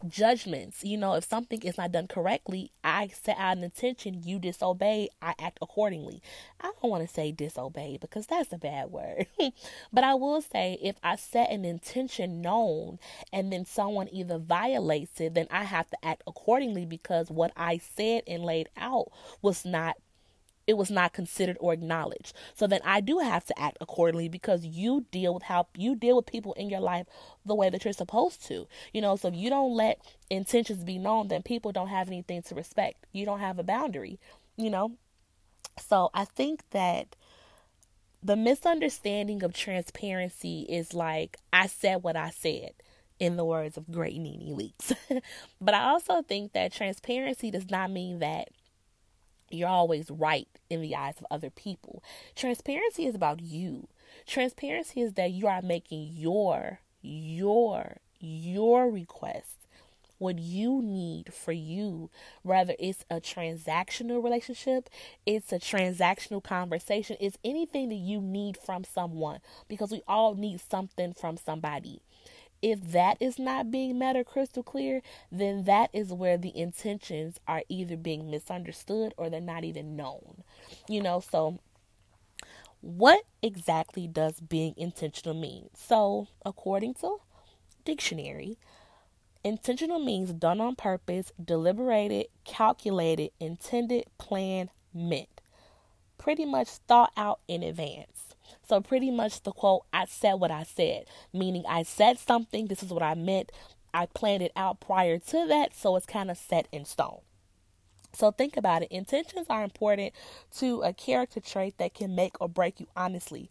judgments. 0.09 0.85
You 0.85 0.97
know, 0.97 1.14
if 1.14 1.25
something 1.25 1.61
is 1.62 1.78
not 1.78 1.92
done 1.92 2.07
correctly, 2.07 2.71
I 2.83 3.09
set 3.09 3.37
out 3.38 3.57
an 3.57 3.64
intention, 3.64 4.23
you 4.25 4.38
disobey, 4.38 5.09
I 5.21 5.35
act 5.38 5.59
accordingly. 5.62 6.23
I 6.61 6.73
don't 6.80 6.90
want 6.90 7.07
to 7.07 7.12
say 7.12 7.33
disobey 7.33 7.99
because 8.00 8.26
that's 8.26 8.52
a 8.52 8.59
bad 8.59 8.90
word. 8.90 9.26
but 9.92 10.04
I 10.04 10.14
will 10.14 10.40
say 10.40 10.78
if 10.83 10.97
I 11.02 11.16
set 11.16 11.50
an 11.50 11.64
intention 11.64 12.40
known 12.40 12.99
and 13.33 13.52
then 13.52 13.64
someone 13.64 14.09
either 14.12 14.38
violates 14.38 15.21
it, 15.21 15.35
then 15.35 15.47
I 15.50 15.64
have 15.64 15.88
to 15.90 16.04
act 16.04 16.23
accordingly 16.26 16.87
because 16.87 17.30
what 17.30 17.52
I 17.57 17.78
said 17.78 18.23
and 18.26 18.45
laid 18.45 18.69
out 18.76 19.11
was 19.42 19.64
not 19.64 19.97
it 20.67 20.76
was 20.76 20.90
not 20.90 21.12
considered 21.12 21.57
or 21.61 21.73
acknowledged. 21.73 22.33
So 22.55 22.67
then 22.67 22.81
I 22.85 23.00
do 23.00 23.19
have 23.19 23.45
to 23.47 23.59
act 23.59 23.79
accordingly 23.81 24.29
because 24.29 24.64
you 24.64 25.07
deal 25.11 25.35
with 25.35 25.45
how 25.45 25.67
you 25.76 25.95
deal 25.95 26.17
with 26.17 26.26
people 26.26 26.52
in 26.55 26.71
your 26.71 26.81
life 26.81 27.07
the 27.45 27.55
way 27.55 27.71
that 27.71 27.85
you're 27.85 27.93
supposed 27.93 28.47
to. 28.47 28.67
You 28.93 29.00
know, 29.00 29.17
so 29.17 29.29
if 29.29 29.35
you 29.35 29.50
don't 29.50 29.75
let 29.75 30.00
intentions 30.29 30.85
be 30.85 30.99
known, 30.99 31.29
then 31.29 31.43
people 31.43 31.73
don't 31.73 31.88
have 31.88 32.09
anything 32.09 32.43
to 32.43 32.55
respect. 32.55 33.07
You 33.12 33.25
don't 33.25 33.40
have 33.40 33.59
a 33.59 33.64
boundary, 33.64 34.21
you 34.57 34.71
know? 34.71 34.93
So 35.79 36.11
I 36.14 36.25
think 36.25 36.62
that 36.71 37.17
the 38.23 38.37
misunderstanding 38.37 39.43
of 39.43 39.55
transparency 39.55 40.67
is 40.69 40.93
like 40.93 41.38
I 41.52 41.67
said 41.67 42.02
what 42.02 42.17
I 42.17 42.31
said 42.31 42.73
in 43.19 43.37
the 43.37 43.45
words 43.45 43.76
of 43.76 43.90
great 43.90 44.19
Nene 44.19 44.57
Leakes. 44.57 44.95
but 45.61 45.75
I 45.75 45.90
also 45.90 46.23
think 46.23 46.52
that 46.52 46.73
transparency 46.73 47.50
does 47.50 47.71
not 47.71 47.90
mean 47.90 48.19
that 48.21 48.49
you're 49.50 49.69
always 49.69 50.11
right 50.11 50.49
in 50.69 50.80
the 50.80 50.95
eyes 50.95 51.14
of 51.19 51.26
other 51.30 51.50
people. 51.50 52.02
Transparency 52.35 53.07
is 53.07 53.14
about 53.14 53.40
you. 53.40 53.88
Transparency 54.26 55.00
is 55.00 55.14
that 55.14 55.33
you 55.33 55.47
are 55.47 55.62
making 55.62 56.11
your, 56.14 56.80
your, 57.02 57.97
your 58.21 58.90
request 58.90 59.61
what 60.21 60.38
you 60.38 60.83
need 60.83 61.33
for 61.33 61.52
you. 61.52 62.11
Whether 62.42 62.75
it's 62.78 63.04
a 63.11 63.21
transactional 63.21 64.23
relationship, 64.23 64.90
it's 65.25 65.50
a 65.50 65.59
transactional 65.59 66.45
conversation, 66.45 67.16
it's 67.19 67.38
anything 67.42 67.88
that 67.88 67.97
you 67.97 68.21
need 68.21 68.57
from 68.57 68.85
someone 68.85 69.40
because 69.66 69.90
we 69.90 70.02
all 70.07 70.35
need 70.35 70.61
something 70.61 71.14
from 71.14 71.38
somebody 71.38 72.02
if 72.62 72.81
that 72.93 73.17
is 73.21 73.38
not 73.38 73.71
being 73.71 73.99
met 73.99 74.17
or 74.17 74.25
crystal 74.25 74.62
clear, 74.62 75.02
then 75.33 75.64
that 75.64 75.90
is 75.93 76.12
where 76.12 76.37
the 76.37 76.57
intentions 76.57 77.38
are 77.49 77.62
either 77.69 77.97
being 77.97 78.31
misunderstood 78.31 79.14
or 79.17 79.31
they're 79.31 79.40
not 79.40 79.64
even 79.64 79.97
known. 79.97 80.43
You 80.88 81.02
know, 81.02 81.21
so 81.21 81.59
what 82.81 83.25
exactly 83.43 84.07
does 84.07 84.40
being 84.40 84.75
intentional 84.76 85.35
mean? 85.35 85.69
So, 85.75 86.29
according 86.45 86.95
to 86.95 87.19
dictionary, 87.85 88.57
intentional 89.45 89.99
means 89.99 90.33
done 90.33 90.61
on 90.61 90.76
purpose, 90.76 91.33
deliberated, 91.43 92.26
calculated, 92.45 93.33
intended, 93.38 94.05
planned, 94.19 94.71
meant. 94.95 95.40
Pretty 96.19 96.45
much 96.45 96.69
thought 96.69 97.12
out 97.17 97.40
in 97.49 97.62
advance. 97.62 98.35
So, 98.66 98.80
pretty 98.80 99.11
much 99.11 99.42
the 99.42 99.52
quote, 99.52 99.85
I 99.92 100.04
said 100.07 100.35
what 100.35 100.50
I 100.50 100.62
said, 100.62 101.04
meaning 101.33 101.64
I 101.69 101.83
said 101.83 102.19
something, 102.19 102.66
this 102.66 102.83
is 102.83 102.92
what 102.92 103.02
I 103.02 103.14
meant. 103.14 103.52
I 103.92 104.07
planned 104.07 104.42
it 104.42 104.52
out 104.54 104.80
prior 104.80 105.19
to 105.19 105.47
that, 105.49 105.75
so 105.75 105.97
it's 105.97 106.07
kind 106.07 106.30
of 106.30 106.38
set 106.38 106.69
in 106.71 106.85
stone. 106.85 107.21
So, 108.12 108.30
think 108.30 108.57
about 108.57 108.83
it. 108.83 108.90
Intentions 108.90 109.47
are 109.49 109.62
important 109.62 110.14
to 110.59 110.83
a 110.83 110.92
character 110.92 111.40
trait 111.40 111.78
that 111.78 111.95
can 111.95 112.14
make 112.14 112.40
or 112.40 112.49
break 112.49 112.80
you 112.80 112.87
honestly. 112.97 113.50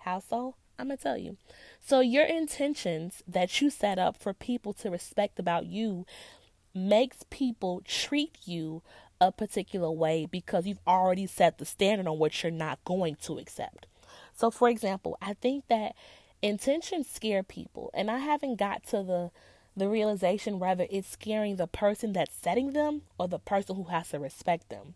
How 0.00 0.20
so? 0.20 0.54
I'm 0.78 0.88
going 0.88 0.96
to 0.98 1.02
tell 1.02 1.18
you. 1.18 1.36
So, 1.80 2.00
your 2.00 2.24
intentions 2.24 3.22
that 3.26 3.60
you 3.60 3.70
set 3.70 3.98
up 3.98 4.16
for 4.16 4.32
people 4.32 4.72
to 4.74 4.90
respect 4.90 5.38
about 5.38 5.66
you 5.66 6.06
makes 6.74 7.24
people 7.30 7.82
treat 7.84 8.36
you 8.44 8.82
a 9.20 9.32
particular 9.32 9.90
way 9.90 10.26
because 10.26 10.66
you've 10.66 10.80
already 10.86 11.26
set 11.26 11.58
the 11.58 11.64
standard 11.64 12.06
on 12.06 12.18
what 12.18 12.42
you're 12.42 12.52
not 12.52 12.78
going 12.84 13.16
to 13.16 13.38
accept. 13.38 13.86
So, 14.38 14.52
for 14.52 14.68
example, 14.68 15.18
I 15.20 15.34
think 15.34 15.66
that 15.66 15.96
intentions 16.42 17.08
scare 17.08 17.42
people, 17.42 17.90
and 17.92 18.08
I 18.08 18.18
haven't 18.18 18.56
got 18.56 18.84
to 18.88 19.02
the 19.02 19.30
the 19.76 19.88
realization 19.88 20.58
whether 20.58 20.86
it's 20.90 21.08
scaring 21.08 21.54
the 21.56 21.66
person 21.68 22.12
that's 22.12 22.34
setting 22.34 22.72
them 22.72 23.02
or 23.16 23.28
the 23.28 23.38
person 23.38 23.76
who 23.76 23.84
has 23.84 24.08
to 24.10 24.20
respect 24.20 24.68
them. 24.68 24.94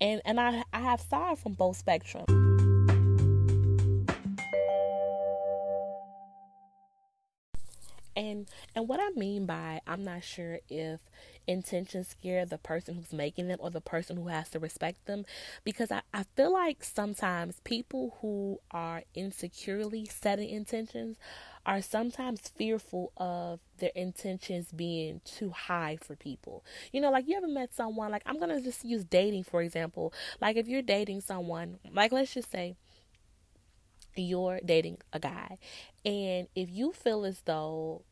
And 0.00 0.20
and 0.24 0.40
I 0.40 0.64
I 0.72 0.80
have 0.80 1.00
saw 1.00 1.36
from 1.36 1.52
both 1.52 1.84
spectrums. 1.84 2.49
And 8.16 8.48
and 8.74 8.88
what 8.88 9.00
I 9.00 9.10
mean 9.10 9.46
by 9.46 9.80
I'm 9.86 10.04
not 10.04 10.24
sure 10.24 10.58
if 10.68 11.00
intentions 11.46 12.08
scare 12.08 12.44
the 12.44 12.58
person 12.58 12.94
who's 12.94 13.12
making 13.12 13.48
them 13.48 13.58
or 13.60 13.70
the 13.70 13.80
person 13.80 14.16
who 14.16 14.28
has 14.28 14.48
to 14.50 14.58
respect 14.58 15.06
them 15.06 15.24
because 15.64 15.90
I, 15.90 16.02
I 16.12 16.24
feel 16.36 16.52
like 16.52 16.84
sometimes 16.84 17.60
people 17.64 18.18
who 18.20 18.60
are 18.70 19.02
insecurely 19.14 20.04
setting 20.06 20.48
intentions 20.48 21.16
are 21.66 21.82
sometimes 21.82 22.40
fearful 22.48 23.12
of 23.16 23.60
their 23.78 23.90
intentions 23.94 24.72
being 24.72 25.20
too 25.24 25.50
high 25.50 25.98
for 26.00 26.16
people. 26.16 26.64
You 26.92 27.00
know, 27.00 27.10
like 27.10 27.28
you 27.28 27.36
ever 27.36 27.48
met 27.48 27.74
someone, 27.74 28.10
like 28.10 28.22
I'm 28.26 28.38
to 28.38 28.60
just 28.60 28.84
use 28.84 29.04
dating 29.04 29.44
for 29.44 29.62
example. 29.62 30.12
Like 30.40 30.56
if 30.56 30.68
you're 30.68 30.82
dating 30.82 31.20
someone, 31.20 31.78
like 31.92 32.12
let's 32.12 32.34
just 32.34 32.50
say 32.50 32.76
you're 34.16 34.60
dating 34.64 34.98
a 35.12 35.18
guy, 35.18 35.58
and 36.04 36.48
if 36.54 36.70
you 36.70 36.92
feel 36.92 37.24
as 37.24 37.42
though 37.44 38.02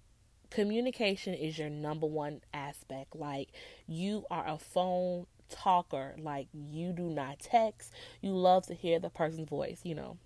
communication 0.50 1.34
is 1.34 1.58
your 1.58 1.70
number 1.70 2.06
one 2.06 2.40
aspect. 2.52 3.14
Like 3.14 3.50
you 3.86 4.24
are 4.30 4.46
a 4.46 4.58
phone 4.58 5.26
talker. 5.48 6.14
Like 6.18 6.48
you 6.52 6.92
do 6.92 7.04
not 7.04 7.38
text. 7.40 7.92
You 8.20 8.32
love 8.32 8.66
to 8.66 8.74
hear 8.74 8.98
the 8.98 9.10
person's 9.10 9.48
voice, 9.48 9.80
you 9.82 9.94
know, 9.94 10.18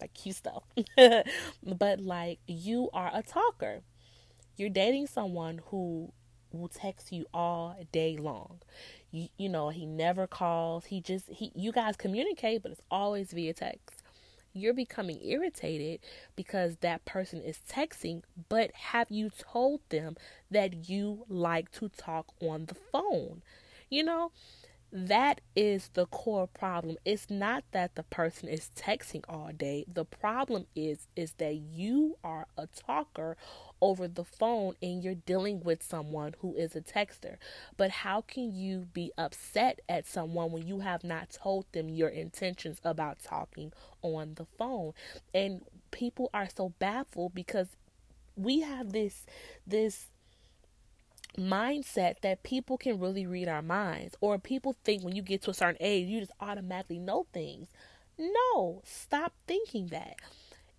like 0.00 0.14
cute 0.14 0.36
stuff. 0.36 0.62
but 1.62 2.00
like 2.00 2.38
you 2.46 2.90
are 2.92 3.10
a 3.12 3.22
talker. 3.22 3.82
You're 4.56 4.68
dating 4.68 5.06
someone 5.06 5.62
who 5.66 6.12
will 6.52 6.68
text 6.68 7.12
you 7.12 7.26
all 7.32 7.78
day 7.92 8.16
long. 8.16 8.60
You, 9.10 9.28
you 9.38 9.48
know, 9.48 9.70
he 9.70 9.86
never 9.86 10.26
calls. 10.26 10.86
He 10.86 11.00
just 11.00 11.30
he 11.30 11.52
you 11.54 11.72
guys 11.72 11.96
communicate, 11.96 12.62
but 12.62 12.72
it's 12.72 12.82
always 12.90 13.32
via 13.32 13.54
text 13.54 13.99
you're 14.52 14.74
becoming 14.74 15.20
irritated 15.22 16.00
because 16.36 16.76
that 16.76 17.04
person 17.04 17.42
is 17.42 17.60
texting, 17.68 18.22
but 18.48 18.70
have 18.72 19.06
you 19.10 19.30
told 19.30 19.80
them 19.88 20.16
that 20.50 20.88
you 20.88 21.24
like 21.28 21.70
to 21.72 21.88
talk 21.88 22.26
on 22.40 22.66
the 22.66 22.74
phone? 22.74 23.42
You 23.88 24.04
know, 24.04 24.32
that 24.92 25.40
is 25.54 25.90
the 25.94 26.06
core 26.06 26.48
problem. 26.48 26.96
It's 27.04 27.30
not 27.30 27.64
that 27.72 27.94
the 27.94 28.02
person 28.02 28.48
is 28.48 28.70
texting 28.76 29.22
all 29.28 29.50
day. 29.56 29.84
The 29.92 30.04
problem 30.04 30.66
is 30.74 31.06
is 31.14 31.34
that 31.34 31.54
you 31.56 32.16
are 32.24 32.46
a 32.58 32.66
talker 32.66 33.36
over 33.80 34.08
the 34.08 34.24
phone 34.24 34.74
and 34.82 35.02
you're 35.02 35.14
dealing 35.14 35.60
with 35.62 35.82
someone 35.82 36.34
who 36.40 36.54
is 36.56 36.74
a 36.74 36.80
texter. 36.80 37.36
But 37.76 37.90
how 37.90 38.22
can 38.22 38.52
you 38.54 38.88
be 38.92 39.12
upset 39.16 39.80
at 39.88 40.06
someone 40.06 40.50
when 40.50 40.66
you 40.66 40.80
have 40.80 41.04
not 41.04 41.30
told 41.30 41.66
them 41.72 41.88
your 41.88 42.08
intentions 42.08 42.80
about 42.84 43.22
talking 43.22 43.72
on 44.02 44.34
the 44.34 44.44
phone? 44.44 44.92
And 45.32 45.62
people 45.92 46.30
are 46.34 46.48
so 46.48 46.70
baffled 46.78 47.34
because 47.34 47.68
we 48.36 48.60
have 48.60 48.92
this 48.92 49.26
this 49.66 50.09
mindset 51.38 52.20
that 52.20 52.42
people 52.42 52.76
can 52.76 52.98
really 52.98 53.26
read 53.26 53.48
our 53.48 53.62
minds 53.62 54.16
or 54.20 54.38
people 54.38 54.76
think 54.84 55.02
when 55.02 55.14
you 55.14 55.22
get 55.22 55.42
to 55.42 55.50
a 55.50 55.54
certain 55.54 55.76
age 55.80 56.08
you 56.08 56.20
just 56.20 56.32
automatically 56.40 56.98
know 56.98 57.26
things. 57.32 57.68
No, 58.18 58.82
stop 58.84 59.32
thinking 59.46 59.88
that. 59.88 60.16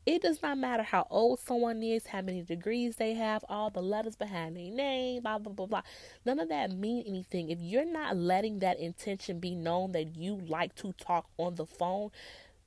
It 0.04 0.24
does 0.24 0.42
not 0.42 0.58
matter 0.58 0.82
how 0.82 1.06
old 1.12 1.40
someone 1.40 1.84
is, 1.84 2.08
how 2.08 2.22
many 2.22 2.42
degrees 2.42 2.96
they 2.96 3.14
have, 3.14 3.46
all 3.48 3.70
the 3.70 3.84
letters 3.84 4.16
behind 4.16 4.58
their 4.58 4.72
name, 4.72 5.22
blah, 5.22 5.38
blah, 5.38 5.54
blah, 5.54 5.68
blah. 5.68 5.82
None 6.26 6.40
of 6.40 6.50
that 6.50 6.72
mean 6.72 7.04
anything. 7.06 7.50
If 7.50 7.60
you're 7.62 7.86
not 7.86 8.18
letting 8.18 8.60
that 8.60 8.80
intention 8.80 9.40
be 9.40 9.54
known 9.54 9.92
that 9.92 10.16
you 10.16 10.42
like 10.48 10.74
to 10.78 10.94
talk 10.94 11.28
on 11.38 11.54
the 11.54 11.68
phone, 11.68 12.10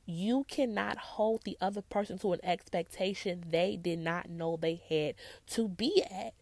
you 0.07 0.45
cannot 0.49 0.97
hold 0.99 1.43
the 1.45 1.59
other 1.61 1.83
person 1.83 2.19
to 2.19 2.35
an 2.35 2.41
expectation 2.45 3.45
they 3.49 3.76
did 3.76 3.99
not 3.99 4.31
know 4.31 4.57
they 4.57 4.81
had 4.88 5.17
to 5.49 5.69
be 5.69 6.05
at. 6.05 6.35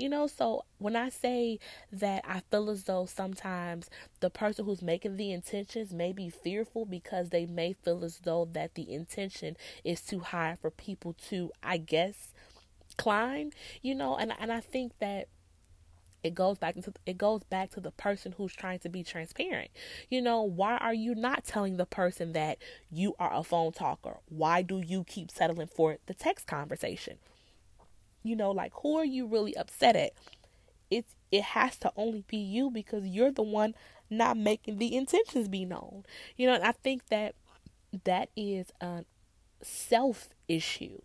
You 0.00 0.08
know, 0.08 0.26
so 0.26 0.64
when 0.78 0.96
I 0.96 1.10
say 1.10 1.58
that 1.92 2.24
I 2.26 2.40
feel 2.50 2.70
as 2.70 2.84
though 2.84 3.04
sometimes 3.06 3.90
the 4.20 4.30
person 4.30 4.64
who's 4.64 4.80
making 4.82 5.16
the 5.18 5.30
intentions 5.30 5.92
may 5.92 6.12
be 6.12 6.30
fearful 6.30 6.86
because 6.86 7.28
they 7.28 7.44
may 7.46 7.74
feel 7.74 8.02
as 8.02 8.18
though 8.20 8.46
that 8.52 8.74
the 8.74 8.90
intention 8.92 9.56
is 9.84 10.00
too 10.00 10.20
high 10.20 10.56
for 10.60 10.70
people 10.70 11.12
to, 11.28 11.52
I 11.62 11.76
guess, 11.76 12.32
decline, 12.90 13.52
you 13.82 13.94
know, 13.94 14.16
and 14.16 14.32
and 14.40 14.52
I 14.52 14.60
think 14.60 14.92
that 15.00 15.28
it 16.22 16.34
goes 16.34 16.58
back 16.58 16.76
into 16.76 16.92
it 17.06 17.18
goes 17.18 17.44
back 17.44 17.70
to 17.72 17.80
the 17.80 17.92
person 17.92 18.32
who's 18.38 18.54
trying 18.54 18.80
to 18.80 18.88
be 18.90 19.02
transparent. 19.04 19.70
You 20.10 20.22
know, 20.22 20.42
why 20.42 20.76
are 20.78 20.94
you 20.94 21.14
not 21.14 21.44
telling 21.44 21.76
the 21.78 21.86
person 21.86 22.32
that 22.32 22.58
you 22.90 23.14
are 23.18 23.34
a 23.34 23.44
phone 23.44 23.72
talker? 23.72 24.18
Why 24.28 24.62
do 24.62 24.82
you 24.86 25.04
keep 25.04 25.30
settling 25.30 25.68
for 25.68 25.98
the 26.06 26.14
text 26.14 26.46
conversation? 26.46 27.18
You 28.22 28.36
know, 28.36 28.50
like 28.50 28.72
who 28.82 28.96
are 28.98 29.04
you 29.04 29.26
really 29.26 29.56
upset 29.56 29.96
at? 29.96 30.12
It's 30.90 31.14
it 31.32 31.42
has 31.42 31.76
to 31.78 31.92
only 31.96 32.24
be 32.26 32.38
you 32.38 32.70
because 32.70 33.06
you're 33.06 33.32
the 33.32 33.42
one 33.42 33.74
not 34.10 34.36
making 34.36 34.78
the 34.78 34.96
intentions 34.96 35.48
be 35.48 35.64
known. 35.64 36.04
You 36.36 36.48
know, 36.48 36.54
and 36.54 36.64
I 36.64 36.72
think 36.72 37.08
that 37.08 37.34
that 38.04 38.30
is 38.36 38.72
a 38.80 39.04
self 39.62 40.30
issue. 40.48 41.00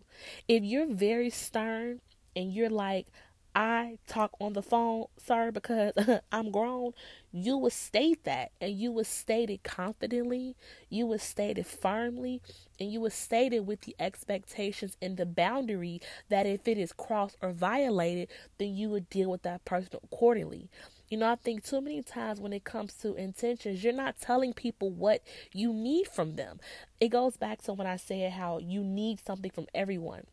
If 0.48 0.64
you're 0.64 0.88
very 0.88 1.30
stern 1.30 2.02
and 2.36 2.54
you're 2.54 2.70
like, 2.70 3.08
I 3.56 4.00
talk 4.06 4.32
on 4.42 4.52
the 4.54 4.62
phone, 4.62 5.06
sir, 5.18 5.50
because 5.50 5.94
I'm 6.32 6.52
grown, 6.52 6.92
you 7.32 7.58
would 7.58 7.72
state 7.72 8.24
that 8.26 8.52
and 8.60 8.74
you 8.78 8.92
would 8.92 9.08
state 9.08 9.50
it 9.50 9.64
confidently, 9.64 10.56
you 10.90 11.06
would 11.08 11.22
state 11.22 11.58
it 11.58 11.66
firmly, 11.66 12.42
and 12.80 12.92
you 12.92 13.00
would 13.02 13.14
state 13.14 13.54
it 13.54 13.66
with 13.66 13.82
the 13.82 13.96
expectations 13.98 14.98
and 15.02 15.16
the 15.16 15.26
boundary 15.26 16.02
that 16.30 16.46
if 16.46 16.68
it 16.68 16.78
is 16.78 16.92
crossed 16.92 17.38
or 17.42 17.52
violated, 17.54 18.28
then 18.58 18.76
you 18.76 18.90
would 18.90 19.10
deal 19.10 19.32
with 19.32 19.44
that 19.44 19.64
person 19.64 20.00
accordingly. 20.04 20.70
You 21.08 21.18
know, 21.18 21.32
I 21.32 21.36
think 21.36 21.64
too 21.64 21.80
many 21.82 22.02
times 22.02 22.42
when 22.42 22.52
it 22.52 22.66
comes 22.66 22.94
to 22.96 23.16
intentions, 23.16 23.84
you're 23.84 23.94
not 23.94 24.20
telling 24.20 24.54
people 24.54 24.90
what 24.90 25.22
you 25.54 25.72
need 25.72 26.08
from 26.10 26.36
them. 26.36 26.60
It 27.00 27.08
goes 27.10 27.38
back 27.38 27.62
to 27.64 27.74
when 27.74 27.88
I 27.88 27.96
said 27.96 28.34
how 28.34 28.58
you 28.58 28.84
need 28.84 29.20
something 29.26 29.52
from 29.52 29.68
everyone. 29.74 30.26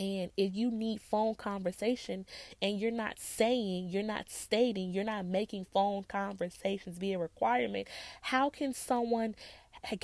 And 0.00 0.30
if 0.38 0.56
you 0.56 0.70
need 0.70 1.02
phone 1.02 1.34
conversation 1.34 2.24
and 2.62 2.80
you're 2.80 2.90
not 2.90 3.18
saying, 3.20 3.90
you're 3.90 4.02
not 4.02 4.30
stating, 4.30 4.94
you're 4.94 5.04
not 5.04 5.26
making 5.26 5.66
phone 5.66 6.04
conversations 6.04 6.98
be 6.98 7.12
a 7.12 7.18
requirement, 7.18 7.86
how 8.22 8.48
can 8.48 8.72
someone 8.72 9.34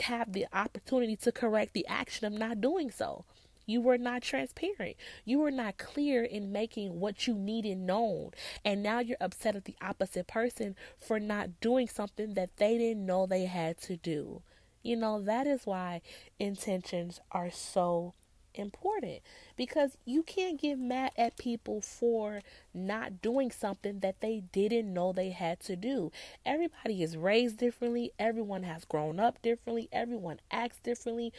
have 0.00 0.34
the 0.34 0.46
opportunity 0.52 1.16
to 1.16 1.32
correct 1.32 1.72
the 1.72 1.86
action 1.86 2.26
of 2.26 2.34
not 2.34 2.60
doing 2.60 2.90
so? 2.90 3.24
You 3.64 3.80
were 3.80 3.96
not 3.96 4.20
transparent. 4.20 4.96
You 5.24 5.38
were 5.38 5.50
not 5.50 5.78
clear 5.78 6.22
in 6.22 6.52
making 6.52 7.00
what 7.00 7.26
you 7.26 7.34
needed 7.34 7.78
known. 7.78 8.32
And 8.66 8.82
now 8.82 9.00
you're 9.00 9.16
upset 9.18 9.56
at 9.56 9.64
the 9.64 9.76
opposite 9.80 10.26
person 10.26 10.76
for 10.98 11.18
not 11.18 11.58
doing 11.60 11.88
something 11.88 12.34
that 12.34 12.58
they 12.58 12.76
didn't 12.76 13.06
know 13.06 13.24
they 13.24 13.46
had 13.46 13.80
to 13.82 13.96
do. 13.96 14.42
You 14.82 14.96
know, 14.96 15.22
that 15.22 15.46
is 15.46 15.64
why 15.64 16.02
intentions 16.38 17.18
are 17.32 17.50
so 17.50 18.12
important 18.54 19.20
because 19.56 19.96
you 20.04 20.22
can't 20.22 20.60
get 20.60 20.78
mad 20.78 21.12
at 21.16 21.38
people 21.38 21.80
for 21.80 22.42
not 22.74 23.22
doing 23.22 23.50
something 23.50 24.00
that 24.00 24.20
they 24.20 24.42
didn't 24.52 24.92
know 24.92 25.12
they 25.12 25.30
had 25.30 25.60
to 25.60 25.76
do. 25.76 26.12
Everybody 26.44 27.02
is 27.02 27.16
raised 27.16 27.56
differently, 27.56 28.12
everyone 28.18 28.62
has 28.64 28.84
grown 28.84 29.18
up 29.18 29.40
differently, 29.40 29.88
everyone 29.92 30.40
acts 30.50 30.78
differently. 30.80 31.32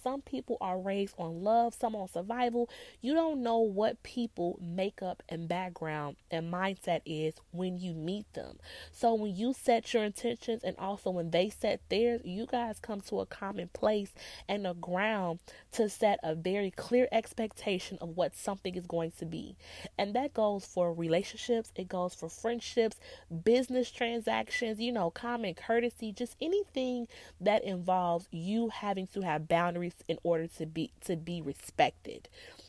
Some 0.00 0.22
people 0.22 0.56
are 0.60 0.78
raised 0.78 1.14
on 1.18 1.42
love, 1.42 1.74
some 1.74 1.96
on 1.96 2.08
survival. 2.08 2.70
You 3.00 3.14
don't 3.14 3.42
know 3.42 3.58
what 3.58 4.02
people 4.02 4.58
makeup 4.62 5.22
and 5.28 5.48
background 5.48 6.16
and 6.30 6.52
mindset 6.52 7.00
is 7.04 7.34
when 7.50 7.78
you 7.78 7.94
meet 7.94 8.32
them. 8.34 8.58
So 8.92 9.14
when 9.14 9.34
you 9.34 9.52
set 9.52 9.92
your 9.92 10.04
intentions 10.04 10.62
and 10.62 10.76
also 10.78 11.10
when 11.10 11.30
they 11.30 11.48
set 11.48 11.80
theirs, 11.88 12.20
you 12.24 12.46
guys 12.46 12.78
come 12.78 13.00
to 13.02 13.20
a 13.20 13.26
common 13.26 13.68
place 13.68 14.12
and 14.48 14.66
a 14.66 14.74
ground 14.74 15.40
to 15.72 15.88
set 15.88 16.20
a 16.22 16.34
very 16.34 16.70
clear 16.70 17.08
expectation 17.10 17.55
of 18.00 18.16
what 18.16 18.36
something 18.36 18.74
is 18.74 18.86
going 18.86 19.12
to 19.18 19.24
be. 19.26 19.56
And 19.98 20.14
that 20.14 20.34
goes 20.34 20.64
for 20.64 20.92
relationships, 20.92 21.72
it 21.76 21.88
goes 21.88 22.14
for 22.14 22.28
friendships, 22.28 22.96
business 23.44 23.90
transactions, 23.90 24.78
you 24.78 24.92
know, 24.92 25.10
common 25.10 25.54
courtesy, 25.54 26.12
just 26.12 26.36
anything 26.40 27.08
that 27.40 27.64
involves 27.64 28.28
you 28.30 28.68
having 28.68 29.06
to 29.08 29.22
have 29.22 29.48
boundaries 29.48 29.94
in 30.08 30.18
order 30.22 30.46
to 30.58 30.66
be 30.66 30.90
to 31.04 31.16
be 31.16 31.42
respected. 31.42 32.28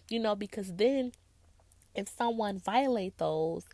You 0.09 0.19
know, 0.19 0.35
because 0.35 0.75
then 0.75 1.11
if 1.95 2.07
someone 2.07 2.59
violate 2.59 3.17
those 3.17 3.65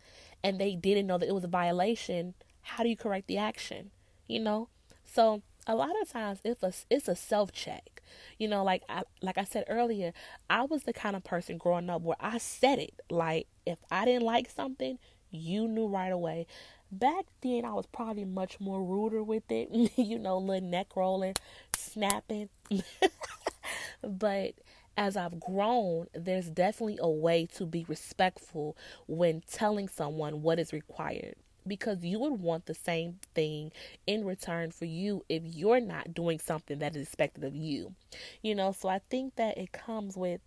and 0.44 0.60
they 0.60 0.76
didn't 0.76 1.08
know 1.08 1.18
that 1.18 1.30
it 1.30 1.36
was 1.36 1.44
a 1.44 1.48
violation, 1.48 2.34
how 2.62 2.84
do 2.84 2.90
you 2.90 2.98
correct 2.98 3.28
the 3.28 3.38
action? 3.38 3.92
You 4.28 4.40
know? 4.40 4.70
So 5.06 5.42
a 5.68 5.76
lot 5.76 5.92
of 6.02 6.10
times 6.10 6.40
it's 6.44 6.64
a 6.64 6.74
it's 6.90 7.08
a 7.08 7.16
self 7.16 7.52
check. 7.52 7.93
You 8.38 8.48
know, 8.48 8.64
like 8.64 8.84
I 8.90 9.04
like 9.22 9.38
I 9.38 9.44
said 9.44 9.66
earlier, 9.68 10.14
I 10.50 10.64
was 10.64 10.84
the 10.84 10.94
kind 10.94 11.16
of 11.16 11.24
person 11.24 11.58
growing 11.58 11.90
up 11.90 12.02
where 12.02 12.18
I 12.20 12.38
said 12.38 12.80
it. 12.80 12.94
Like 13.10 13.48
if 13.66 13.80
I 13.92 14.06
didn't 14.06 14.24
like 14.24 14.50
something, 14.50 14.98
you 15.32 15.68
knew 15.68 15.88
right 15.88 16.12
away. 16.12 16.48
Back 16.92 17.26
then, 17.42 17.66
I 17.66 17.74
was 17.74 17.88
probably 17.88 18.26
much 18.26 18.60
more 18.60 18.84
ruder 18.84 19.24
with 19.24 19.50
it. 19.50 19.70
you 19.98 20.20
know, 20.20 20.38
little 20.38 20.70
neck 20.70 20.96
rolling, 20.96 21.36
snapping. 21.76 22.50
but 24.04 24.54
as 24.96 25.18
I've 25.18 25.40
grown, 25.40 26.08
there's 26.14 26.50
definitely 26.50 27.00
a 27.02 27.10
way 27.10 27.48
to 27.56 27.66
be 27.66 27.84
respectful 27.88 28.78
when 29.08 29.42
telling 29.52 29.88
someone 29.88 30.44
what 30.44 30.60
is 30.60 30.72
required 30.72 31.36
because 31.68 32.04
you 32.04 32.20
would 32.20 32.40
want 32.40 32.66
the 32.66 32.74
same 32.74 33.20
thing 33.34 33.72
in 34.06 34.26
return 34.26 34.72
for 34.72 34.86
you 34.86 35.24
if 35.30 35.44
you're 35.46 35.80
not 35.80 36.14
doing 36.14 36.40
something 36.40 36.80
that 36.80 36.96
is 36.96 37.04
expected 37.04 37.44
of 37.44 37.56
you. 37.56 37.94
You 38.42 38.56
know, 38.56 38.72
so 38.72 38.90
I 38.90 39.00
think 39.10 39.36
that 39.36 39.58
it 39.58 39.72
comes 39.72 40.18
with 40.18 40.42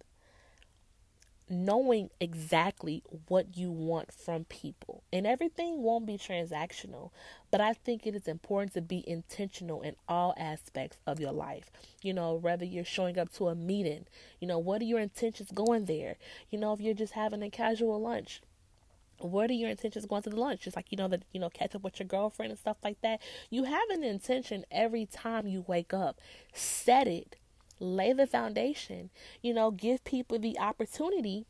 knowing 1.48 2.11
exactly 2.20 3.02
what 3.29 3.57
you 3.57 3.70
want 3.70 4.12
from 4.12 4.44
people. 4.44 5.02
And 5.12 5.26
everything 5.26 5.83
won't 5.83 6.07
be 6.07 6.18
transactional, 6.18 7.11
but 7.50 7.61
I 7.61 7.72
think 7.72 8.07
it 8.07 8.16
is 8.16 8.26
important 8.26 8.74
to 8.74 8.81
be 8.81 9.09
intentional 9.09 9.83
in 9.83 9.94
all 10.09 10.35
aspects 10.37 10.98
of 11.07 11.20
your 11.20 11.33
life. 11.33 11.70
You 12.02 12.14
know, 12.14 12.35
whether 12.35 12.64
you're 12.64 12.85
showing 12.85 13.18
up 13.18 13.33
to 13.35 13.48
a 13.48 13.55
meeting, 13.55 14.07
you 14.40 14.48
know, 14.48 14.59
what 14.59 14.83
are 14.83 14.87
your 14.87 14.98
intentions 14.98 15.52
going 15.52 15.85
there? 15.85 16.16
You 16.50 16.59
know, 16.59 16.72
if 16.72 16.81
you're 16.81 16.94
just 16.94 17.12
having 17.12 17.42
a 17.42 17.50
casual 17.50 18.00
lunch, 18.00 18.40
what 19.18 19.50
are 19.50 19.55
your 19.55 19.70
intentions 19.70 20.07
going 20.07 20.22
to 20.22 20.31
the 20.31 20.40
lunch? 20.40 20.62
Just 20.62 20.76
like 20.76 20.87
you 20.90 20.98
know 20.98 21.09
that 21.09 21.22
you 21.33 21.40
know 21.40 21.50
catch 21.50 21.74
up 21.74 21.83
with 21.83 21.98
your 21.98 22.07
girlfriend 22.07 22.50
and 22.50 22.59
stuff 22.59 22.76
like 22.83 23.00
that. 23.02 23.20
You 23.50 23.64
have 23.64 23.88
an 23.90 24.05
intention 24.05 24.64
every 24.70 25.07
time 25.07 25.46
you 25.46 25.64
wake 25.66 25.94
up. 25.94 26.20
Set 26.52 27.07
it. 27.07 27.37
Lay 27.79 28.12
the 28.12 28.26
foundation. 28.26 29.11
You 29.42 29.55
know, 29.55 29.70
give 29.70 30.05
people 30.05 30.38
the 30.38 30.59
opportunity 30.59 31.46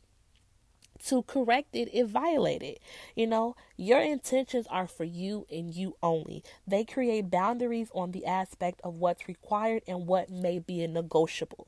to 1.05 1.23
correct 1.23 1.75
it 1.75 1.89
if 1.93 2.07
violated. 2.07 2.79
You 3.15 3.27
know, 3.27 3.55
your 3.75 3.99
intentions 3.99 4.67
are 4.67 4.87
for 4.87 5.03
you 5.03 5.45
and 5.51 5.73
you 5.73 5.95
only. 6.01 6.43
They 6.65 6.83
create 6.83 7.29
boundaries 7.29 7.89
on 7.93 8.11
the 8.11 8.25
aspect 8.25 8.81
of 8.83 8.95
what's 8.95 9.27
required 9.27 9.83
and 9.87 10.07
what 10.07 10.29
may 10.29 10.59
be 10.59 10.83
a 10.83 10.87
negotiable. 10.87 11.67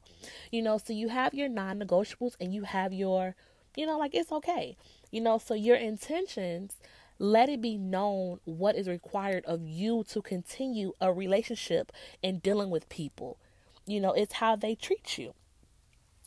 You 0.51 0.61
know, 0.61 0.77
so 0.77 0.93
you 0.93 1.09
have 1.09 1.33
your 1.33 1.49
non 1.49 1.79
negotiables 1.79 2.35
and 2.39 2.53
you 2.53 2.63
have 2.63 2.93
your, 2.93 3.35
you 3.75 3.85
know, 3.85 3.97
like 3.97 4.13
it's 4.13 4.31
okay. 4.31 4.77
You 5.11 5.21
know, 5.21 5.37
so 5.37 5.53
your 5.53 5.75
intentions, 5.75 6.75
let 7.17 7.49
it 7.49 7.61
be 7.61 7.77
known 7.77 8.39
what 8.45 8.75
is 8.75 8.87
required 8.87 9.43
of 9.45 9.67
you 9.67 10.05
to 10.09 10.21
continue 10.21 10.93
a 11.01 11.11
relationship 11.11 11.91
and 12.23 12.41
dealing 12.41 12.69
with 12.69 12.89
people. 12.89 13.37
You 13.85 13.99
know, 13.99 14.13
it's 14.13 14.33
how 14.33 14.55
they 14.55 14.75
treat 14.75 15.17
you. 15.17 15.33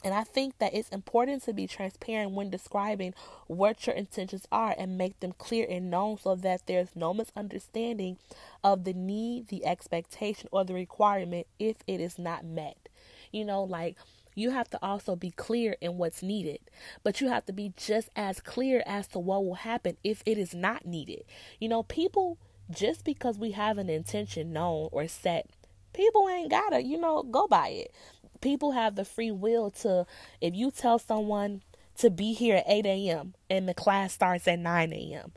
And 0.04 0.12
I 0.12 0.24
think 0.24 0.58
that 0.58 0.74
it's 0.74 0.88
important 0.88 1.44
to 1.44 1.52
be 1.52 1.68
transparent 1.68 2.32
when 2.32 2.50
describing 2.50 3.14
what 3.46 3.86
your 3.86 3.94
intentions 3.94 4.46
are 4.50 4.74
and 4.76 4.98
make 4.98 5.20
them 5.20 5.32
clear 5.38 5.64
and 5.70 5.90
known 5.90 6.18
so 6.18 6.34
that 6.34 6.66
there's 6.66 6.96
no 6.96 7.14
misunderstanding 7.14 8.18
of 8.64 8.82
the 8.82 8.92
need, 8.92 9.48
the 9.48 9.64
expectation, 9.64 10.48
or 10.50 10.64
the 10.64 10.74
requirement 10.74 11.46
if 11.60 11.76
it 11.86 12.00
is 12.00 12.18
not 12.18 12.44
met. 12.44 12.88
You 13.30 13.44
know, 13.44 13.62
like 13.62 13.96
you 14.34 14.50
have 14.50 14.68
to 14.70 14.78
also 14.82 15.16
be 15.16 15.30
clear 15.30 15.76
in 15.80 15.98
what's 15.98 16.22
needed, 16.22 16.60
but 17.02 17.20
you 17.20 17.28
have 17.28 17.46
to 17.46 17.52
be 17.52 17.72
just 17.76 18.08
as 18.16 18.40
clear 18.40 18.82
as 18.86 19.06
to 19.08 19.18
what 19.18 19.44
will 19.44 19.54
happen 19.54 19.96
if 20.02 20.22
it 20.26 20.38
is 20.38 20.54
not 20.54 20.86
needed. 20.86 21.24
You 21.60 21.68
know, 21.68 21.82
people, 21.82 22.38
just 22.70 23.04
because 23.04 23.38
we 23.38 23.52
have 23.52 23.78
an 23.78 23.90
intention 23.90 24.52
known 24.52 24.88
or 24.92 25.06
set, 25.08 25.50
people 25.92 26.28
ain't 26.28 26.50
gotta, 26.50 26.82
you 26.82 26.98
know, 26.98 27.22
go 27.22 27.46
by 27.46 27.68
it. 27.68 27.94
People 28.40 28.72
have 28.72 28.96
the 28.96 29.04
free 29.04 29.30
will 29.30 29.70
to, 29.70 30.06
if 30.40 30.54
you 30.54 30.70
tell 30.70 30.98
someone 30.98 31.62
to 31.98 32.10
be 32.10 32.32
here 32.32 32.56
at 32.56 32.64
8 32.66 32.86
a.m. 32.86 33.34
and 33.48 33.68
the 33.68 33.74
class 33.74 34.12
starts 34.12 34.48
at 34.48 34.58
9 34.58 34.92
a.m., 34.92 35.32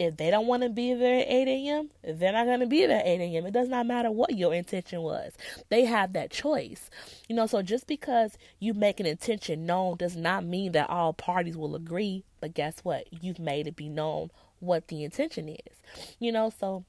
if 0.00 0.16
they 0.16 0.30
don't 0.30 0.46
want 0.46 0.62
to 0.62 0.70
be 0.70 0.94
there 0.94 1.20
at 1.20 1.28
8 1.28 1.46
a.m., 1.46 1.90
they're 2.02 2.32
not 2.32 2.46
going 2.46 2.60
to 2.60 2.66
be 2.66 2.86
there 2.86 3.00
at 3.00 3.06
8 3.06 3.20
a.m. 3.20 3.44
It 3.44 3.52
does 3.52 3.68
not 3.68 3.86
matter 3.86 4.10
what 4.10 4.34
your 4.34 4.54
intention 4.54 5.02
was. 5.02 5.34
They 5.68 5.84
have 5.84 6.14
that 6.14 6.30
choice. 6.30 6.88
You 7.28 7.36
know, 7.36 7.46
so 7.46 7.60
just 7.60 7.86
because 7.86 8.38
you 8.58 8.72
make 8.72 8.98
an 8.98 9.04
intention 9.04 9.66
known 9.66 9.98
does 9.98 10.16
not 10.16 10.42
mean 10.42 10.72
that 10.72 10.88
all 10.88 11.12
parties 11.12 11.54
will 11.54 11.76
agree. 11.76 12.24
But 12.40 12.54
guess 12.54 12.78
what? 12.82 13.08
You've 13.22 13.38
made 13.38 13.66
it 13.66 13.76
be 13.76 13.90
known 13.90 14.30
what 14.58 14.88
the 14.88 15.04
intention 15.04 15.50
is. 15.50 15.82
You 16.18 16.32
know, 16.32 16.50
so 16.58 16.86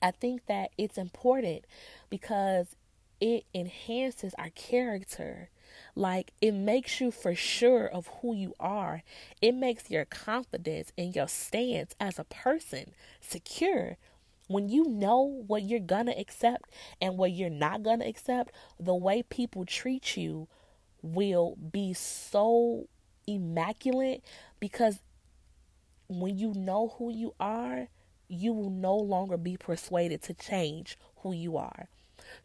I 0.00 0.12
think 0.12 0.46
that 0.46 0.70
it's 0.78 0.98
important 0.98 1.64
because 2.10 2.76
it 3.20 3.44
enhances 3.52 4.34
our 4.38 4.50
character 4.50 5.50
Like 5.94 6.32
it 6.40 6.52
makes 6.52 7.00
you 7.00 7.10
for 7.10 7.34
sure 7.34 7.86
of 7.86 8.08
who 8.20 8.34
you 8.34 8.54
are. 8.60 9.02
It 9.40 9.52
makes 9.52 9.90
your 9.90 10.04
confidence 10.04 10.92
and 10.96 11.14
your 11.14 11.28
stance 11.28 11.94
as 12.00 12.18
a 12.18 12.24
person 12.24 12.92
secure. 13.20 13.96
When 14.46 14.68
you 14.68 14.88
know 14.88 15.44
what 15.46 15.62
you're 15.62 15.78
gonna 15.80 16.14
accept 16.18 16.70
and 17.00 17.16
what 17.16 17.32
you're 17.32 17.50
not 17.50 17.82
gonna 17.82 18.06
accept, 18.06 18.52
the 18.78 18.94
way 18.94 19.22
people 19.22 19.64
treat 19.64 20.16
you 20.16 20.48
will 21.02 21.56
be 21.56 21.92
so 21.94 22.88
immaculate 23.26 24.24
because 24.58 25.00
when 26.08 26.36
you 26.36 26.52
know 26.54 26.94
who 26.98 27.12
you 27.12 27.34
are, 27.38 27.88
you 28.28 28.52
will 28.52 28.70
no 28.70 28.96
longer 28.96 29.36
be 29.36 29.56
persuaded 29.56 30.22
to 30.22 30.34
change 30.34 30.98
who 31.18 31.32
you 31.32 31.56
are. 31.56 31.88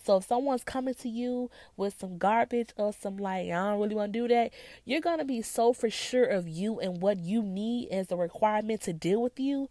So 0.04 0.18
if 0.18 0.26
someone's 0.26 0.64
coming 0.64 0.94
to 0.96 1.10
you 1.10 1.50
with 1.78 2.00
some 2.00 2.18
garbage 2.18 2.70
or 2.78 2.94
some 2.94 3.18
like, 3.18 3.46
I 3.46 3.72
don't 3.72 3.80
really 3.80 3.96
want 3.96 4.14
to 4.14 4.20
do 4.20 4.28
that, 4.28 4.52
you're 4.84 5.02
going 5.02 5.20
to 5.20 5.26
be 5.26 5.42
so 5.42 5.74
for 5.74 5.90
sure 5.90 6.26
of 6.26 6.48
you 6.48 6.80
and 6.80 7.02
what 7.02 7.18
you 7.18 7.42
need 7.42 7.90
as 7.90 8.12
a 8.12 8.16
requirement 8.16 8.82
to 8.82 8.94
deal 8.94 9.22
with 9.22 9.40
you, 9.40 9.70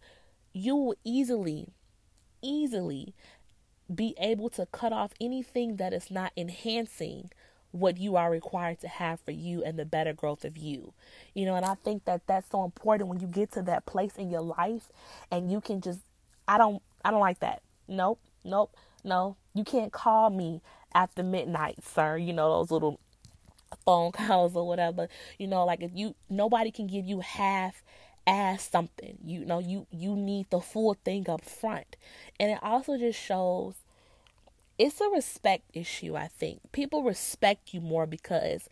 you 0.53 0.75
will 0.75 0.95
easily, 1.03 1.67
easily 2.41 3.13
be 3.93 4.15
able 4.19 4.49
to 4.49 4.65
cut 4.67 4.91
off 4.91 5.13
anything 5.21 5.75
that 5.75 5.93
is 5.93 6.09
not 6.09 6.31
enhancing 6.35 7.29
what 7.75 7.97
you 7.97 8.15
are 8.15 8.31
required 8.31 8.79
to 8.79 8.87
have 8.87 9.19
for 9.19 9.31
you 9.31 9.61
and 9.63 9.77
the 9.77 9.85
better 9.85 10.13
growth 10.13 10.45
of 10.45 10.57
you. 10.57 10.93
You 11.33 11.45
know, 11.45 11.55
and 11.55 11.65
I 11.65 11.75
think 11.75 12.05
that 12.05 12.25
that's 12.25 12.49
so 12.49 12.63
important 12.63 13.09
when 13.09 13.19
you 13.19 13.27
get 13.27 13.51
to 13.51 13.61
that 13.63 13.85
place 13.85 14.15
in 14.15 14.29
your 14.29 14.41
life 14.41 14.91
and 15.29 15.51
you 15.51 15.59
can 15.59 15.81
just 15.81 15.99
I 16.47 16.57
don't 16.57 16.81
I 17.03 17.11
don't 17.11 17.19
like 17.19 17.39
that. 17.39 17.61
Nope. 17.87 18.19
Nope. 18.43 18.75
No. 19.03 19.35
You 19.55 19.63
can't 19.63 19.91
call 19.91 20.29
me 20.29 20.61
after 20.93 21.23
midnight, 21.23 21.83
sir. 21.83 22.17
You 22.17 22.33
know, 22.33 22.49
those 22.59 22.69
little 22.69 22.99
phone 23.83 24.11
calls 24.11 24.55
or 24.55 24.67
whatever. 24.67 25.07
You 25.39 25.47
know, 25.47 25.65
like 25.65 25.81
if 25.81 25.91
you 25.95 26.13
nobody 26.29 26.69
can 26.69 26.85
give 26.85 27.05
you 27.05 27.21
half 27.21 27.81
ass 28.27 28.69
something. 28.69 29.17
You 29.23 29.45
know, 29.45 29.59
you 29.59 29.87
you 29.91 30.15
need 30.15 30.49
the 30.49 30.59
full 30.59 30.95
thing 31.03 31.29
up 31.29 31.43
front. 31.43 31.95
And 32.39 32.51
it 32.51 32.59
also 32.61 32.97
just 32.97 33.19
shows 33.19 33.75
it's 34.77 34.99
a 34.99 35.09
respect 35.09 35.63
issue, 35.73 36.15
I 36.15 36.27
think. 36.27 36.59
People 36.71 37.03
respect 37.03 37.73
you 37.73 37.81
more 37.81 38.05
because 38.05 38.69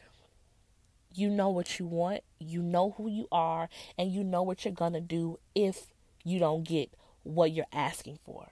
you 1.16 1.30
know 1.30 1.50
what 1.50 1.80
you 1.80 1.86
want, 1.86 2.22
you 2.40 2.62
know 2.62 2.92
who 2.98 3.10
you 3.10 3.28
are, 3.32 3.70
and 3.98 4.12
you 4.12 4.24
know 4.24 4.44
what 4.44 4.66
you're 4.66 4.74
going 4.74 4.94
to 4.94 5.02
do 5.02 5.40
if 5.56 5.88
you 6.24 6.40
don't 6.40 6.64
get 6.64 6.90
what 7.24 7.52
you're 7.52 7.66
asking 7.72 8.20
for. 8.26 8.50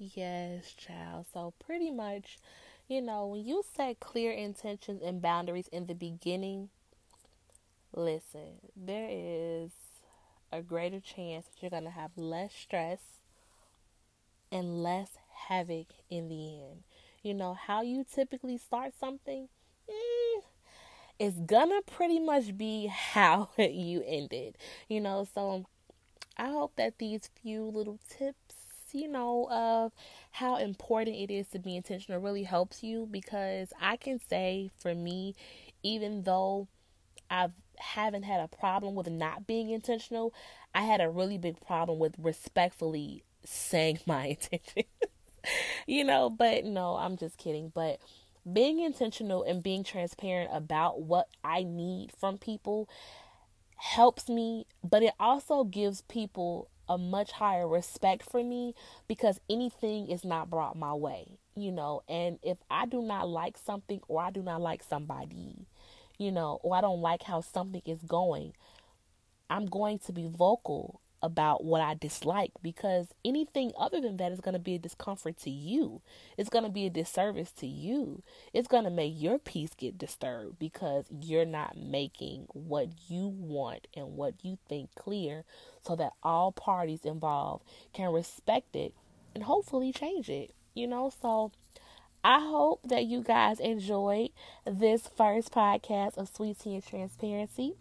Yes, 0.00 0.72
child. 0.72 1.26
So, 1.32 1.52
pretty 1.60 1.92
much, 1.92 2.38
you 2.88 3.00
know, 3.00 3.26
when 3.28 3.44
you 3.46 3.62
set 3.62 4.00
clear 4.00 4.32
intentions 4.32 5.00
and 5.00 5.22
boundaries 5.22 5.68
in 5.68 5.86
the 5.86 5.94
beginning, 5.94 6.70
listen, 7.94 8.58
there 8.76 9.08
is 9.10 9.70
a 10.52 10.62
greater 10.62 11.00
chance 11.00 11.46
that 11.46 11.62
you're 11.62 11.70
going 11.70 11.84
to 11.84 11.90
have 11.90 12.10
less 12.16 12.52
stress 12.54 13.00
and 14.52 14.82
less 14.82 15.10
havoc 15.48 15.86
in 16.08 16.28
the 16.28 16.62
end. 16.62 16.82
You 17.22 17.34
know, 17.34 17.54
how 17.54 17.82
you 17.82 18.04
typically 18.10 18.56
start 18.58 18.92
something 18.98 19.48
mm, 19.88 20.42
is 21.18 21.34
gonna 21.46 21.82
pretty 21.86 22.18
much 22.20 22.56
be 22.56 22.86
how 22.92 23.50
you 23.58 24.02
ended. 24.06 24.56
You 24.88 25.00
know, 25.00 25.26
so 25.34 25.66
I 26.38 26.48
hope 26.50 26.74
that 26.76 26.98
these 26.98 27.30
few 27.42 27.64
little 27.64 28.00
tips, 28.08 28.49
you 28.94 29.08
know, 29.08 29.48
of 29.50 29.92
how 30.32 30.56
important 30.56 31.16
it 31.16 31.32
is 31.32 31.48
to 31.48 31.58
be 31.58 31.76
intentional 31.76 32.20
really 32.20 32.44
helps 32.44 32.82
you 32.82 33.08
because 33.10 33.72
I 33.80 33.96
can 33.96 34.20
say 34.28 34.70
for 34.78 34.94
me, 34.94 35.34
even 35.82 36.22
though 36.22 36.68
I've 37.30 37.52
haven't 37.80 38.22
had 38.24 38.40
a 38.40 38.48
problem 38.48 38.94
with 38.94 39.08
not 39.08 39.46
being 39.46 39.70
intentional. 39.70 40.32
I 40.74 40.82
had 40.82 41.00
a 41.00 41.08
really 41.08 41.38
big 41.38 41.60
problem 41.60 41.98
with 41.98 42.14
respectfully 42.18 43.24
saying 43.44 44.00
my 44.06 44.26
intention. 44.26 44.84
you 45.86 46.04
know, 46.04 46.30
but 46.30 46.64
no, 46.64 46.96
I'm 46.96 47.16
just 47.16 47.38
kidding. 47.38 47.72
But 47.74 48.00
being 48.50 48.80
intentional 48.80 49.42
and 49.42 49.62
being 49.62 49.84
transparent 49.84 50.50
about 50.52 51.02
what 51.02 51.28
I 51.44 51.62
need 51.62 52.12
from 52.18 52.38
people 52.38 52.88
helps 53.76 54.28
me, 54.28 54.66
but 54.88 55.02
it 55.02 55.14
also 55.18 55.64
gives 55.64 56.02
people 56.02 56.68
a 56.90 56.98
much 56.98 57.30
higher 57.30 57.68
respect 57.68 58.28
for 58.28 58.42
me 58.42 58.74
because 59.06 59.40
anything 59.48 60.08
is 60.10 60.24
not 60.24 60.50
brought 60.50 60.76
my 60.76 60.92
way, 60.92 61.38
you 61.54 61.70
know. 61.70 62.02
And 62.08 62.40
if 62.42 62.58
I 62.68 62.84
do 62.84 63.00
not 63.00 63.28
like 63.28 63.56
something 63.56 64.00
or 64.08 64.20
I 64.20 64.30
do 64.30 64.42
not 64.42 64.60
like 64.60 64.82
somebody, 64.82 65.68
you 66.18 66.32
know, 66.32 66.58
or 66.64 66.74
I 66.74 66.80
don't 66.80 67.00
like 67.00 67.22
how 67.22 67.42
something 67.42 67.82
is 67.86 68.00
going, 68.02 68.54
I'm 69.48 69.66
going 69.66 70.00
to 70.00 70.12
be 70.12 70.26
vocal 70.26 71.00
about 71.22 71.64
what 71.64 71.80
I 71.80 71.94
dislike 71.94 72.52
because 72.62 73.08
anything 73.24 73.72
other 73.78 74.00
than 74.00 74.16
that 74.18 74.32
is 74.32 74.40
going 74.40 74.54
to 74.54 74.58
be 74.58 74.74
a 74.74 74.78
discomfort 74.78 75.38
to 75.40 75.50
you. 75.50 76.00
It's 76.36 76.48
going 76.48 76.64
to 76.64 76.70
be 76.70 76.86
a 76.86 76.90
disservice 76.90 77.50
to 77.52 77.66
you. 77.66 78.22
It's 78.52 78.68
going 78.68 78.84
to 78.84 78.90
make 78.90 79.14
your 79.16 79.38
peace 79.38 79.70
get 79.76 79.98
disturbed 79.98 80.58
because 80.58 81.04
you're 81.20 81.44
not 81.44 81.76
making 81.76 82.46
what 82.52 82.88
you 83.08 83.28
want 83.28 83.86
and 83.94 84.16
what 84.16 84.34
you 84.42 84.58
think 84.68 84.94
clear 84.94 85.44
so 85.86 85.94
that 85.96 86.12
all 86.22 86.52
parties 86.52 87.04
involved 87.04 87.64
can 87.92 88.12
respect 88.12 88.74
it 88.74 88.94
and 89.34 89.44
hopefully 89.44 89.92
change 89.92 90.28
it. 90.28 90.52
You 90.74 90.86
know, 90.86 91.12
so 91.20 91.52
I 92.22 92.40
hope 92.40 92.80
that 92.84 93.06
you 93.06 93.22
guys 93.22 93.60
enjoyed 93.60 94.30
this 94.66 95.08
first 95.08 95.52
podcast 95.52 96.16
of 96.16 96.28
Sweet 96.28 96.58
Tea 96.58 96.74
and 96.74 96.86
Transparency. 96.86 97.74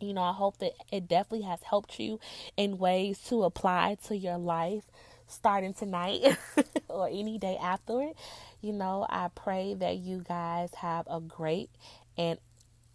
You 0.00 0.12
know, 0.12 0.22
I 0.22 0.32
hope 0.32 0.58
that 0.58 0.72
it 0.92 1.08
definitely 1.08 1.46
has 1.46 1.62
helped 1.62 1.98
you 1.98 2.20
in 2.56 2.78
ways 2.78 3.18
to 3.28 3.44
apply 3.44 3.96
to 4.06 4.16
your 4.16 4.38
life 4.38 4.84
starting 5.26 5.74
tonight 5.74 6.36
or 6.88 7.08
any 7.08 7.38
day 7.38 7.56
after 7.60 8.02
it. 8.02 8.16
You 8.60 8.72
know, 8.72 9.06
I 9.08 9.28
pray 9.34 9.74
that 9.74 9.96
you 9.96 10.24
guys 10.26 10.74
have 10.76 11.06
a 11.10 11.20
great 11.20 11.70
and 12.16 12.38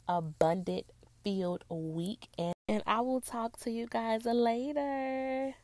abundant 0.08 0.86
field 1.24 1.64
week 1.70 2.28
and, 2.38 2.54
and 2.68 2.84
I 2.88 3.02
will 3.02 3.22
talk 3.22 3.60
to 3.62 3.72
you 3.72 3.88
guys 3.88 4.26
later. 4.26 5.56